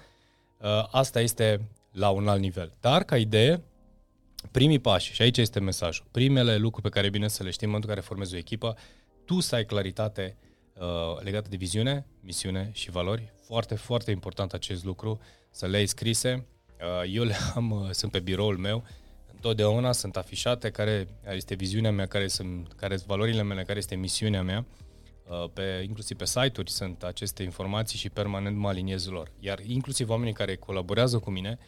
uh, 0.58 0.88
asta 0.90 1.20
este 1.20 1.68
la 1.92 2.10
un 2.10 2.28
alt 2.28 2.40
nivel. 2.40 2.72
Dar, 2.80 3.04
ca 3.04 3.18
idee, 3.18 3.62
primii 4.50 4.78
pași, 4.78 5.12
și 5.12 5.22
aici 5.22 5.38
este 5.38 5.60
mesajul, 5.60 6.06
primele 6.10 6.56
lucruri 6.56 6.88
pe 6.88 6.94
care 6.94 7.06
e 7.06 7.10
bine 7.10 7.28
să 7.28 7.42
le 7.42 7.50
știm 7.50 7.68
în 7.68 7.74
momentul 7.74 7.90
în 7.90 7.96
care 7.96 8.06
formezi 8.06 8.34
o 8.34 8.38
echipă, 8.38 8.76
tu 9.24 9.40
să 9.40 9.54
ai 9.54 9.64
claritate 9.64 10.36
uh, 10.38 10.49
legată 11.18 11.48
de 11.48 11.56
viziune, 11.56 12.06
misiune 12.20 12.70
și 12.72 12.90
valori. 12.90 13.32
Foarte, 13.46 13.74
foarte 13.74 14.10
important 14.10 14.52
acest 14.52 14.84
lucru, 14.84 15.20
să 15.50 15.66
le 15.66 15.76
ai 15.76 15.86
scrise. 15.86 16.46
Uh, 16.80 17.12
eu 17.12 17.24
le 17.24 17.34
am, 17.54 17.70
uh, 17.70 17.90
sunt 17.90 18.12
pe 18.12 18.20
biroul 18.20 18.56
meu, 18.56 18.84
întotdeauna 19.32 19.92
sunt 19.92 20.16
afișate 20.16 20.70
care 20.70 21.08
este 21.30 21.54
viziunea 21.54 21.90
mea, 21.90 22.06
care 22.06 22.28
sunt, 22.28 22.72
care 22.72 22.96
sunt 22.96 23.08
valorile 23.08 23.42
mele, 23.42 23.62
care 23.62 23.78
este 23.78 23.94
misiunea 23.94 24.42
mea. 24.42 24.64
Uh, 25.28 25.50
pe, 25.52 25.84
inclusiv 25.86 26.16
pe 26.16 26.24
site-uri 26.24 26.70
sunt 26.70 27.02
aceste 27.02 27.42
informații 27.42 27.98
și 27.98 28.10
permanent 28.10 28.56
mă 28.56 28.68
aliniez 28.68 29.06
lor. 29.06 29.32
Iar 29.38 29.58
inclusiv 29.60 30.10
oamenii 30.10 30.32
care 30.32 30.56
colaborează 30.56 31.18
cu 31.18 31.30
mine 31.30 31.58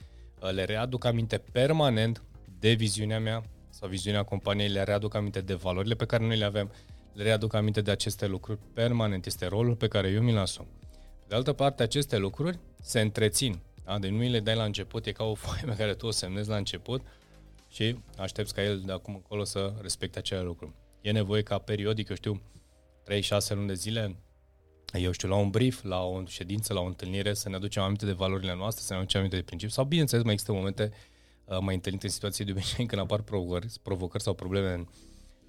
uh, 0.40 0.50
le 0.50 0.64
readuc 0.64 1.04
aminte 1.04 1.38
permanent 1.38 2.22
de 2.58 2.72
viziunea 2.72 3.20
mea 3.20 3.42
sau 3.70 3.88
viziunea 3.88 4.22
companiei, 4.22 4.68
le 4.68 4.82
readuc 4.82 5.14
aminte 5.14 5.40
de 5.40 5.54
valorile 5.54 5.94
pe 5.94 6.06
care 6.06 6.26
noi 6.26 6.36
le 6.36 6.44
avem, 6.44 6.72
le 7.12 7.22
readuc 7.22 7.54
aminte 7.54 7.80
de 7.80 7.90
aceste 7.90 8.26
lucruri 8.26 8.58
permanent. 8.72 9.26
Este 9.26 9.46
rolul 9.46 9.74
pe 9.74 9.88
care 9.88 10.08
eu 10.08 10.22
mi-l 10.22 10.38
asum. 10.38 10.66
De 11.28 11.34
altă 11.34 11.52
parte, 11.52 11.82
aceste 11.82 12.16
lucruri 12.16 12.58
se 12.82 13.00
întrețin. 13.00 13.60
Da? 13.84 13.98
Deci 13.98 14.10
nu 14.10 14.16
mi 14.16 14.30
le 14.30 14.40
dai 14.40 14.54
la 14.54 14.64
început, 14.64 15.06
e 15.06 15.12
ca 15.12 15.24
o 15.24 15.34
foaie 15.34 15.62
pe 15.66 15.76
care 15.76 15.94
tu 15.94 16.06
o 16.06 16.10
semnezi 16.10 16.48
la 16.48 16.56
început 16.56 17.02
și 17.68 17.96
aștepți 18.18 18.54
ca 18.54 18.62
el 18.62 18.80
de 18.80 18.92
acum 18.92 19.14
încolo 19.14 19.44
să 19.44 19.74
respecte 19.80 20.18
acele 20.18 20.42
lucruri. 20.42 20.72
E 21.00 21.10
nevoie 21.10 21.42
ca 21.42 21.58
periodic, 21.58 22.08
eu 22.08 22.16
știu, 22.16 22.40
3-6 23.10 23.48
luni 23.48 23.66
de 23.66 23.74
zile, 23.74 24.16
eu 24.92 25.10
știu, 25.10 25.28
la 25.28 25.36
un 25.36 25.50
brief, 25.50 25.82
la 25.82 26.02
o 26.02 26.24
ședință, 26.26 26.72
la 26.72 26.80
o 26.80 26.84
întâlnire, 26.84 27.34
să 27.34 27.48
ne 27.48 27.54
aducem 27.54 27.82
aminte 27.82 28.06
de 28.06 28.12
valorile 28.12 28.54
noastre, 28.54 28.82
să 28.84 28.92
ne 28.92 28.98
aducem 28.98 29.18
aminte 29.18 29.36
de 29.36 29.42
principii. 29.42 29.74
Sau, 29.74 29.84
bineînțeles, 29.84 30.24
mai 30.24 30.32
există 30.32 30.54
momente 30.54 30.92
uh, 31.44 31.58
mai 31.60 31.74
întâlnite 31.74 32.06
în 32.06 32.12
situații 32.12 32.44
de 32.44 32.50
obicei 32.50 32.86
când 32.90 33.00
apar 33.00 33.20
provocări, 33.20 33.66
provocări 33.82 34.22
sau 34.22 34.34
probleme 34.34 34.72
în, 34.72 34.86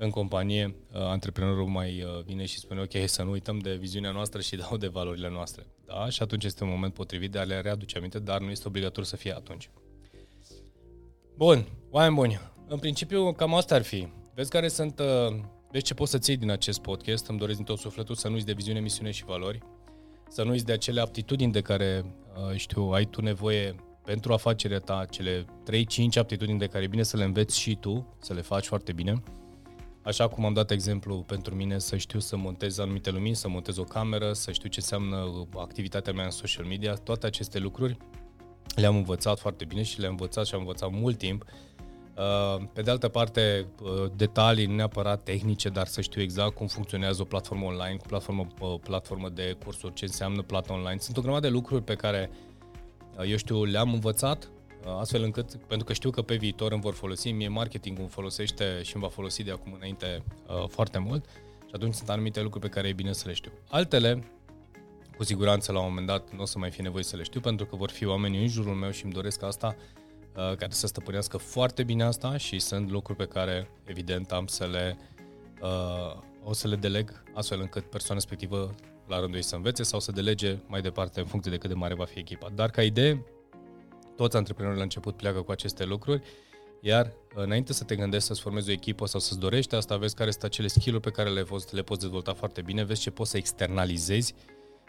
în 0.04 0.10
companie, 0.10 0.76
uh, 0.94 1.02
antreprenorul 1.02 1.68
mai 1.68 2.04
uh, 2.04 2.24
vine 2.24 2.46
și 2.46 2.58
spune, 2.58 2.82
ok, 2.82 3.08
să 3.10 3.24
nu 3.24 3.32
uităm 3.32 3.60
de 3.60 3.76
viziunea 3.76 4.12
noastră 4.12 4.42
și 4.42 4.56
dau 4.70 4.78
de 4.78 4.88
valorile 4.88 5.30
noastre. 5.30 5.66
Da? 5.86 6.10
Și 6.10 6.22
atunci 6.22 6.44
este 6.44 6.63
un 6.63 6.70
moment 6.70 6.94
potrivit 6.94 7.32
de 7.32 7.39
a 7.39 7.44
le 7.44 7.62
readuce 7.62 7.98
aminte, 7.98 8.20
dar 8.20 8.42
nu 8.42 8.50
este 8.50 8.68
obligatoriu 8.68 9.04
să 9.04 9.16
fie 9.16 9.34
atunci. 9.34 9.70
Bun, 11.36 11.68
oameni 11.89 12.16
buni, 12.16 12.39
în 12.68 12.80
principiu 12.80 13.34
cam 13.34 13.54
asta 13.54 13.76
ar 13.76 13.82
fi. 13.82 14.08
Vezi 14.34 14.50
care 14.50 14.68
sunt 14.68 15.00
uh, 15.00 15.36
deci 15.74 15.86
ce 15.86 15.94
poți 15.94 16.12
să 16.12 16.18
ții 16.18 16.38
din 16.38 16.50
acest 16.50 16.82
podcast? 16.82 17.28
Îmi 17.28 17.39
doresc 17.39 17.58
din 17.58 17.66
tot 17.66 17.78
sufletul 17.78 18.16
să 18.16 18.28
nu 18.28 18.34
uiți 18.34 18.46
de 18.46 18.54
viziune, 18.54 18.80
misiune 18.80 19.12
și 19.12 19.26
valori, 19.26 19.60
să 20.30 20.44
nu 20.44 20.50
uiți 20.50 20.66
de 20.66 20.72
acele 20.72 21.02
aptitudini 21.02 21.52
de 21.52 21.62
care, 21.62 22.16
uh, 22.50 22.56
știu, 22.56 22.84
ai 22.84 23.06
tu 23.06 23.22
nevoie 23.22 23.76
pentru 24.04 24.34
afacerea 24.34 24.80
ta, 24.80 25.06
cele 25.10 25.46
3-5 25.46 25.46
aptitudini 26.16 26.60
de 26.60 26.68
care 26.68 26.84
e 26.84 26.88
bine 26.88 27.04
să 27.04 27.18
le 27.18 27.24
înveți 27.24 27.60
și 27.60 27.76
tu, 27.76 28.16
să 28.20 28.34
le 28.34 28.42
faci 28.42 28.66
foarte 28.66 28.92
bine. 28.92 29.24
Așa 30.04 30.28
cum 30.28 30.46
am 30.46 30.54
dat 30.54 30.72
exemplu 30.72 31.16
pentru 31.16 31.56
mine 31.56 31.80
să 31.80 31.98
știu 31.98 32.20
să 32.20 32.38
montez 32.38 32.78
anumite 32.78 33.12
lumini, 33.12 33.36
să 33.36 33.48
montez 33.48 33.78
o 33.78 33.84
cameră, 33.84 34.34
să 34.34 34.52
știu 34.52 34.70
ce 34.70 34.80
înseamnă 34.80 35.48
activitatea 35.58 36.13
mea 36.13 36.26
în 36.26 36.32
social 36.32 36.66
media, 36.66 36.94
toate 36.94 37.26
aceste 37.26 37.60
lucruri 37.60 37.98
le-am 38.76 38.96
învățat 38.96 39.39
foarte 39.39 39.66
bine 39.66 39.84
și 39.84 40.00
le-am 40.00 40.12
învățat 40.12 40.46
și 40.46 40.54
am 40.54 40.60
învățat 40.60 40.92
mult 40.92 41.18
timp 41.18 41.46
Uh, 42.18 42.63
pe 42.74 42.82
de 42.82 42.92
altă 42.92 43.08
parte, 43.08 43.68
uh, 43.82 44.12
detalii 44.16 44.66
neapărat 44.66 45.24
tehnice, 45.24 45.70
dar 45.70 45.88
să 45.88 46.02
știu 46.02 46.22
exact 46.22 46.56
cum 46.56 46.68
funcționează 46.68 47.22
o 47.22 47.26
platformă 47.26 47.66
online, 47.66 47.96
cu 47.96 48.06
platformă, 48.08 48.48
uh, 48.60 48.76
platformă 48.84 49.30
de 49.30 49.58
cursuri, 49.63 49.94
ce 49.94 50.06
înseamnă 50.06 50.42
plată 50.42 50.74
online. 50.74 51.00
Sunt 51.00 51.18
o 51.18 51.22
grămadă 51.22 51.48
de 51.48 51.54
lucruri 51.54 51.84
pe 51.84 51.96
care, 51.96 52.30
eu 53.28 53.38
știu, 53.38 53.63
le-am 53.63 53.94
învățat, 53.94 54.50
astfel 54.86 55.24
încât, 55.24 55.56
pentru 55.56 55.86
că 55.86 55.93
știu 55.93 56.10
că 56.10 56.22
pe 56.22 56.36
viitor 56.36 56.72
îmi 56.72 56.82
vor 56.82 56.93
folosi, 56.93 57.32
mie 57.32 57.48
marketingul 57.48 58.02
îmi 58.02 58.12
folosește 58.12 58.82
și 58.84 58.96
îmi 58.96 59.04
va 59.04 59.10
folosi 59.10 59.43
de 59.43 59.52
acum 59.52 59.74
înainte 59.74 60.24
foarte 60.67 60.98
mult 60.98 61.26
și 61.65 61.72
atunci 61.72 61.93
sunt 61.93 62.10
anumite 62.10 62.41
lucruri 62.41 62.65
pe 62.65 62.72
care 62.72 62.88
e 62.88 62.93
bine 62.93 63.12
să 63.12 63.28
le 63.28 63.34
știu. 63.34 63.52
Altele, 63.69 64.24
cu 65.17 65.24
siguranță 65.24 65.72
la 65.72 65.80
un 65.80 65.88
moment 65.88 66.08
dat 66.08 66.34
nu 66.34 66.41
o 66.41 66.46
să 66.46 66.60
mai 66.60 66.72
fie 66.72 66.84
nevoie 66.84 67.04
să 67.04 67.15
le 67.15 67.24
știu, 67.24 67.39
pentru 67.39 67.65
că 67.65 67.76
vor 67.76 67.89
fi 67.89 68.06
oameni 68.06 68.41
în 68.41 68.48
jurul 68.48 68.74
meu 68.74 68.91
și 68.91 69.04
îmi 69.04 69.13
doresc 69.13 69.43
asta, 69.43 69.76
Uh, 70.36 70.56
care 70.56 70.72
să 70.72 70.88
stăpânească 70.88 71.38
foarte 71.38 71.84
bine 71.84 72.04
asta 72.04 72.38
și 72.38 72.60
sunt 72.60 72.91
lucruri 72.91 73.17
pe 73.17 73.26
care, 73.26 73.69
evident, 73.86 74.32
am 74.32 74.48
să 74.48 74.65
le 74.65 74.98
uh, 75.62 76.22
o 76.43 76.54
să 76.54 76.67
le 76.67 76.76
deleg 76.76 77.24
astfel 77.34 77.60
încât 77.60 77.89
persoana 77.89 78.22
respectivă 78.22 78.76
la 79.08 79.19
rândul 79.19 79.36
ei 79.36 79.43
să 79.43 79.56
învețe 79.56 79.84
sau 79.84 80.00
să 80.00 80.12
delege 80.12 80.58
mai 80.67 80.82
departe 80.82 81.19
în 81.19 81.26
funcție 81.26 81.52
de 81.52 81.58
cât 81.58 81.69
de 81.69 81.76
mare 81.76 81.93
va 81.93 82.06
fi 82.06 82.19
echipa. 82.19 82.50
Dar 82.56 82.69
ca 82.69 82.84
idee, 82.84 83.26
toți 84.24 84.38
antreprenorii 84.38 84.78
la 84.78 84.84
început 84.84 85.16
pleacă 85.16 85.42
cu 85.42 85.52
aceste 85.52 85.86
lucruri, 85.86 86.22
iar 86.80 87.14
înainte 87.34 87.74
să 87.74 87.84
te 87.84 87.96
gândești 87.96 88.28
să-ți 88.28 88.42
formezi 88.42 88.70
o 88.70 88.72
echipă 88.72 89.06
sau 89.06 89.20
să-ți 89.20 89.40
dorești 89.40 89.76
asta, 89.76 89.98
vezi 89.98 90.16
care 90.16 90.32
sunt 90.32 90.44
acele 90.44 90.68
skill 90.68 91.00
pe 91.00 91.10
care 91.10 91.30
le 91.30 91.44
poți, 91.44 91.76
le 91.76 91.82
poți 91.82 92.00
dezvolta 92.00 92.34
foarte 92.34 92.62
bine, 92.62 92.84
vezi 92.84 93.02
ce 93.02 93.12
poți 93.12 93.30
să 93.30 93.38
externalizezi 93.38 94.34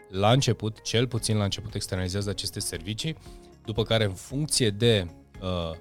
la 0.09 0.31
început, 0.31 0.81
cel 0.81 1.07
puțin 1.07 1.37
la 1.37 1.43
început 1.43 1.73
externalizează 1.73 2.29
aceste 2.29 2.59
servicii, 2.59 3.17
după 3.65 3.83
care 3.83 4.03
în 4.03 4.13
funcție 4.13 4.69
de 4.69 5.07
uh, 5.41 5.75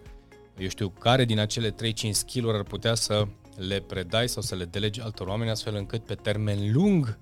eu 0.59 0.69
știu, 0.69 0.89
care 0.89 1.25
din 1.25 1.39
acele 1.39 1.71
3-5 1.71 1.75
skill-uri 2.11 2.57
ar 2.57 2.63
putea 2.63 2.95
să 2.95 3.27
le 3.57 3.81
predai 3.81 4.29
sau 4.29 4.43
să 4.43 4.55
le 4.55 4.65
delegi 4.65 5.01
altor 5.01 5.27
oameni, 5.27 5.51
astfel 5.51 5.75
încât 5.75 6.05
pe 6.05 6.15
termen 6.15 6.73
lung 6.73 7.19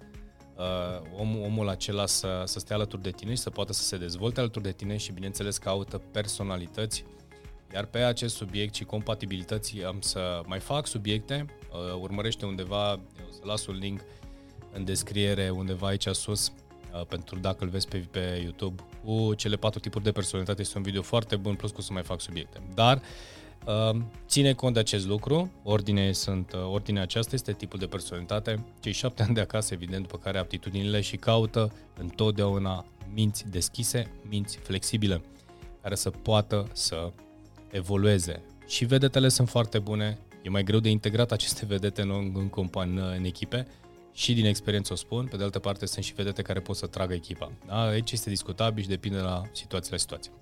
uh, 0.56 1.18
omul, 1.18 1.42
omul 1.44 1.68
acela 1.68 2.06
să, 2.06 2.42
să 2.46 2.58
stea 2.58 2.76
alături 2.76 3.02
de 3.02 3.10
tine 3.10 3.30
și 3.30 3.40
să 3.40 3.50
poată 3.50 3.72
să 3.72 3.82
se 3.82 3.96
dezvolte 3.96 4.40
alături 4.40 4.64
de 4.64 4.72
tine 4.72 4.96
și, 4.96 5.12
bineînțeles, 5.12 5.58
caută 5.58 6.02
personalități. 6.12 7.04
Iar 7.74 7.84
pe 7.84 7.98
acest 7.98 8.34
subiect 8.34 8.74
și 8.74 8.84
compatibilități 8.84 9.84
am 9.84 10.00
să 10.00 10.42
mai 10.46 10.58
fac 10.58 10.86
subiecte, 10.86 11.46
uh, 11.72 12.00
urmărește 12.00 12.46
undeva, 12.46 12.92
o 12.92 13.30
să 13.30 13.40
las 13.42 13.66
un 13.66 13.74
link 13.74 14.00
în 14.72 14.84
descriere 14.84 15.50
undeva 15.50 15.86
aici 15.86 16.06
sus, 16.06 16.52
Uh, 16.92 17.06
pentru 17.08 17.38
dacă 17.38 17.64
îl 17.64 17.70
vezi 17.70 17.88
pe, 17.88 18.04
pe 18.10 18.40
YouTube, 18.42 18.82
cu 19.04 19.34
cele 19.34 19.56
patru 19.56 19.80
tipuri 19.80 20.04
de 20.04 20.12
personalitate. 20.12 20.60
Este 20.60 20.76
un 20.76 20.82
video 20.82 21.02
foarte 21.02 21.36
bun, 21.36 21.54
plus 21.54 21.70
cu 21.70 21.80
să 21.80 21.92
mai 21.92 22.02
fac 22.02 22.20
subiecte. 22.20 22.62
Dar 22.74 22.96
uh, 22.96 23.02
ține 24.26 24.52
cont 24.52 24.74
de 24.74 24.80
acest 24.80 25.06
lucru, 25.06 25.50
ordine 25.62 26.12
sunt, 26.12 26.52
uh, 26.52 26.60
ordinea 26.72 27.02
aceasta 27.02 27.34
este 27.34 27.52
tipul 27.52 27.78
de 27.78 27.86
personalitate, 27.86 28.64
cei 28.80 28.92
șapte 28.92 29.22
ani 29.22 29.34
de 29.34 29.40
acasă, 29.40 29.74
evident, 29.74 30.02
după 30.02 30.18
care 30.18 30.38
aptitudinile 30.38 31.00
și 31.00 31.16
caută 31.16 31.72
întotdeauna 31.98 32.84
minți 33.14 33.50
deschise, 33.50 34.10
minți 34.28 34.56
flexibile, 34.56 35.22
care 35.82 35.94
să 35.94 36.10
poată 36.10 36.68
să 36.72 37.12
evolueze. 37.70 38.42
Și 38.66 38.84
vedetele 38.84 39.28
sunt 39.28 39.48
foarte 39.48 39.78
bune, 39.78 40.18
e 40.42 40.48
mai 40.48 40.64
greu 40.64 40.78
de 40.78 40.88
integrat 40.88 41.32
aceste 41.32 41.66
vedete 41.66 42.02
în, 42.02 42.10
în, 42.10 42.50
în, 42.74 42.98
în 43.16 43.24
echipe, 43.24 43.66
și 44.14 44.34
din 44.34 44.44
experiență 44.44 44.92
o 44.92 44.96
spun, 44.96 45.26
pe 45.26 45.36
de 45.36 45.42
altă 45.42 45.58
parte 45.58 45.86
sunt 45.86 46.04
și 46.04 46.14
vedete 46.14 46.42
care 46.42 46.60
pot 46.60 46.76
să 46.76 46.86
tragă 46.86 47.14
echipa. 47.14 47.52
Da? 47.66 47.82
Aici 47.82 48.12
este 48.12 48.30
discutabil 48.30 48.82
și 48.82 48.88
depinde 48.88 49.18
la 49.18 49.42
situație 49.52 49.90
la 49.90 49.96
situație. 49.96 50.32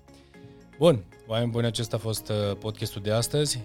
Bun, 0.81 1.03
oameni 1.27 1.51
buni, 1.51 1.65
acesta 1.65 1.95
a 1.95 1.99
fost 1.99 2.29
uh, 2.29 2.57
podcastul 2.59 3.01
de 3.01 3.11
astăzi. 3.11 3.63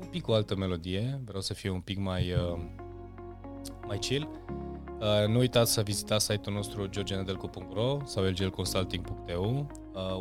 Un 0.00 0.06
pic 0.06 0.28
o 0.28 0.32
altă 0.32 0.56
melodie, 0.56 1.20
vreau 1.24 1.40
să 1.40 1.54
fie 1.54 1.70
un 1.70 1.80
pic 1.80 1.98
mai, 1.98 2.32
uh, 2.32 2.58
mai 3.86 3.98
chill. 3.98 4.28
Uh, 5.00 5.28
nu 5.28 5.38
uitați 5.38 5.72
să 5.72 5.82
vizitați 5.82 6.24
site-ul 6.24 6.54
nostru 6.54 6.86
georgenedelcu.ro 6.86 7.98
sau 8.04 8.24
lglconsulting.eu. 8.24 9.66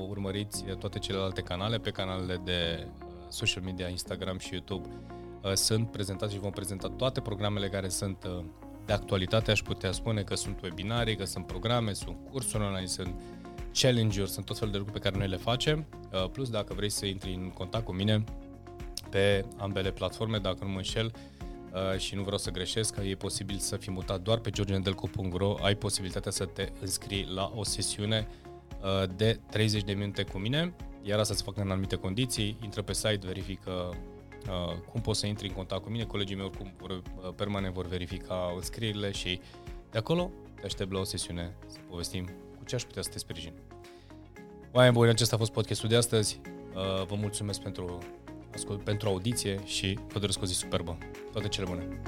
Urmăriți 0.09 0.63
toate 0.63 0.99
celelalte 0.99 1.41
canale 1.41 1.77
pe 1.77 1.89
canalele 1.89 2.41
de 2.43 2.87
social 3.29 3.63
media, 3.63 3.87
Instagram 3.87 4.37
și 4.37 4.53
YouTube. 4.53 4.87
Sunt 5.53 5.91
prezentați 5.91 6.33
și 6.33 6.39
vom 6.39 6.51
prezenta 6.51 6.89
toate 6.89 7.21
programele 7.21 7.69
care 7.69 7.89
sunt 7.89 8.27
de 8.85 8.93
actualitate 8.93 9.51
aș 9.51 9.61
putea 9.61 9.91
spune 9.91 10.21
că 10.21 10.35
sunt 10.35 10.61
webinarii, 10.61 11.15
că 11.15 11.25
sunt 11.25 11.45
programe, 11.45 11.93
sunt 11.93 12.17
cursuri 12.31 12.63
online, 12.63 12.85
sunt 12.85 13.13
challenge-uri, 13.81 14.29
sunt 14.29 14.45
tot 14.45 14.57
felul 14.57 14.71
de 14.71 14.77
lucruri 14.77 14.99
pe 14.99 15.07
care 15.07 15.19
noi 15.19 15.27
le 15.27 15.37
facem. 15.37 15.85
Uh, 16.13 16.29
plus, 16.29 16.49
dacă 16.49 16.73
vrei 16.73 16.89
să 16.89 17.05
intri 17.05 17.33
în 17.33 17.49
contact 17.49 17.85
cu 17.85 17.91
mine 17.91 18.23
pe 19.09 19.45
ambele 19.57 19.91
platforme, 19.91 20.37
dacă 20.37 20.57
nu 20.61 20.69
mă 20.69 20.77
înșel, 20.77 21.11
uh, 21.73 21.99
și 21.99 22.15
nu 22.15 22.21
vreau 22.21 22.37
să 22.37 22.51
greșesc, 22.51 22.93
că 22.93 23.01
e 23.01 23.15
posibil 23.15 23.57
să 23.57 23.77
fii 23.77 23.91
mutat 23.91 24.21
doar 24.21 24.37
pe 24.37 24.49
georgenedelco.ro, 24.49 25.55
ai 25.61 25.75
posibilitatea 25.75 26.31
să 26.31 26.45
te 26.45 26.69
înscrii 26.81 27.27
la 27.33 27.51
o 27.55 27.63
sesiune 27.63 28.27
uh, 28.81 29.09
de 29.15 29.39
30 29.49 29.83
de 29.83 29.93
minute 29.93 30.23
cu 30.23 30.37
mine, 30.37 30.73
iar 31.01 31.19
asta 31.19 31.33
se 31.33 31.43
fac 31.45 31.57
în 31.57 31.71
anumite 31.71 31.95
condiții, 31.95 32.57
intră 32.61 32.81
pe 32.81 32.93
site, 32.93 33.19
verifică 33.25 33.95
Uh, 34.47 34.77
cum 34.91 35.01
poți 35.01 35.19
să 35.19 35.27
intri 35.27 35.47
în 35.47 35.53
contact 35.53 35.83
cu 35.83 35.89
mine, 35.89 36.03
colegii 36.03 36.35
mei 36.35 36.45
oricum 36.45 36.73
vor, 36.77 36.89
uh, 36.89 37.33
permanent 37.35 37.73
vor 37.73 37.87
verifica 37.87 38.51
înscrierile 38.55 39.11
și 39.11 39.39
de 39.91 39.97
acolo 39.97 40.31
te 40.59 40.65
aștept 40.65 40.91
la 40.91 40.99
o 40.99 41.03
sesiune. 41.03 41.55
Să 41.65 41.77
povestim. 41.89 42.25
cu 42.56 42.56
ce 42.67 42.75
aș 42.75 42.83
putea 42.83 43.01
să 43.01 43.09
te 43.09 43.17
sprijin. 43.17 43.53
Oameni 44.71 44.93
buni, 44.93 45.09
acesta 45.09 45.35
a 45.35 45.37
fost 45.37 45.51
podcastul 45.51 45.89
de 45.89 45.95
astăzi. 45.95 46.39
Uh, 46.73 47.05
vă 47.05 47.15
mulțumesc 47.15 47.61
pentru, 47.61 47.97
pentru 48.83 49.07
audiție 49.07 49.59
și 49.65 49.99
vă 50.07 50.19
doresc 50.19 50.41
o 50.41 50.45
zi 50.45 50.53
superbă. 50.53 50.97
Toate 51.31 51.47
cele 51.47 51.65
bune! 51.69 52.01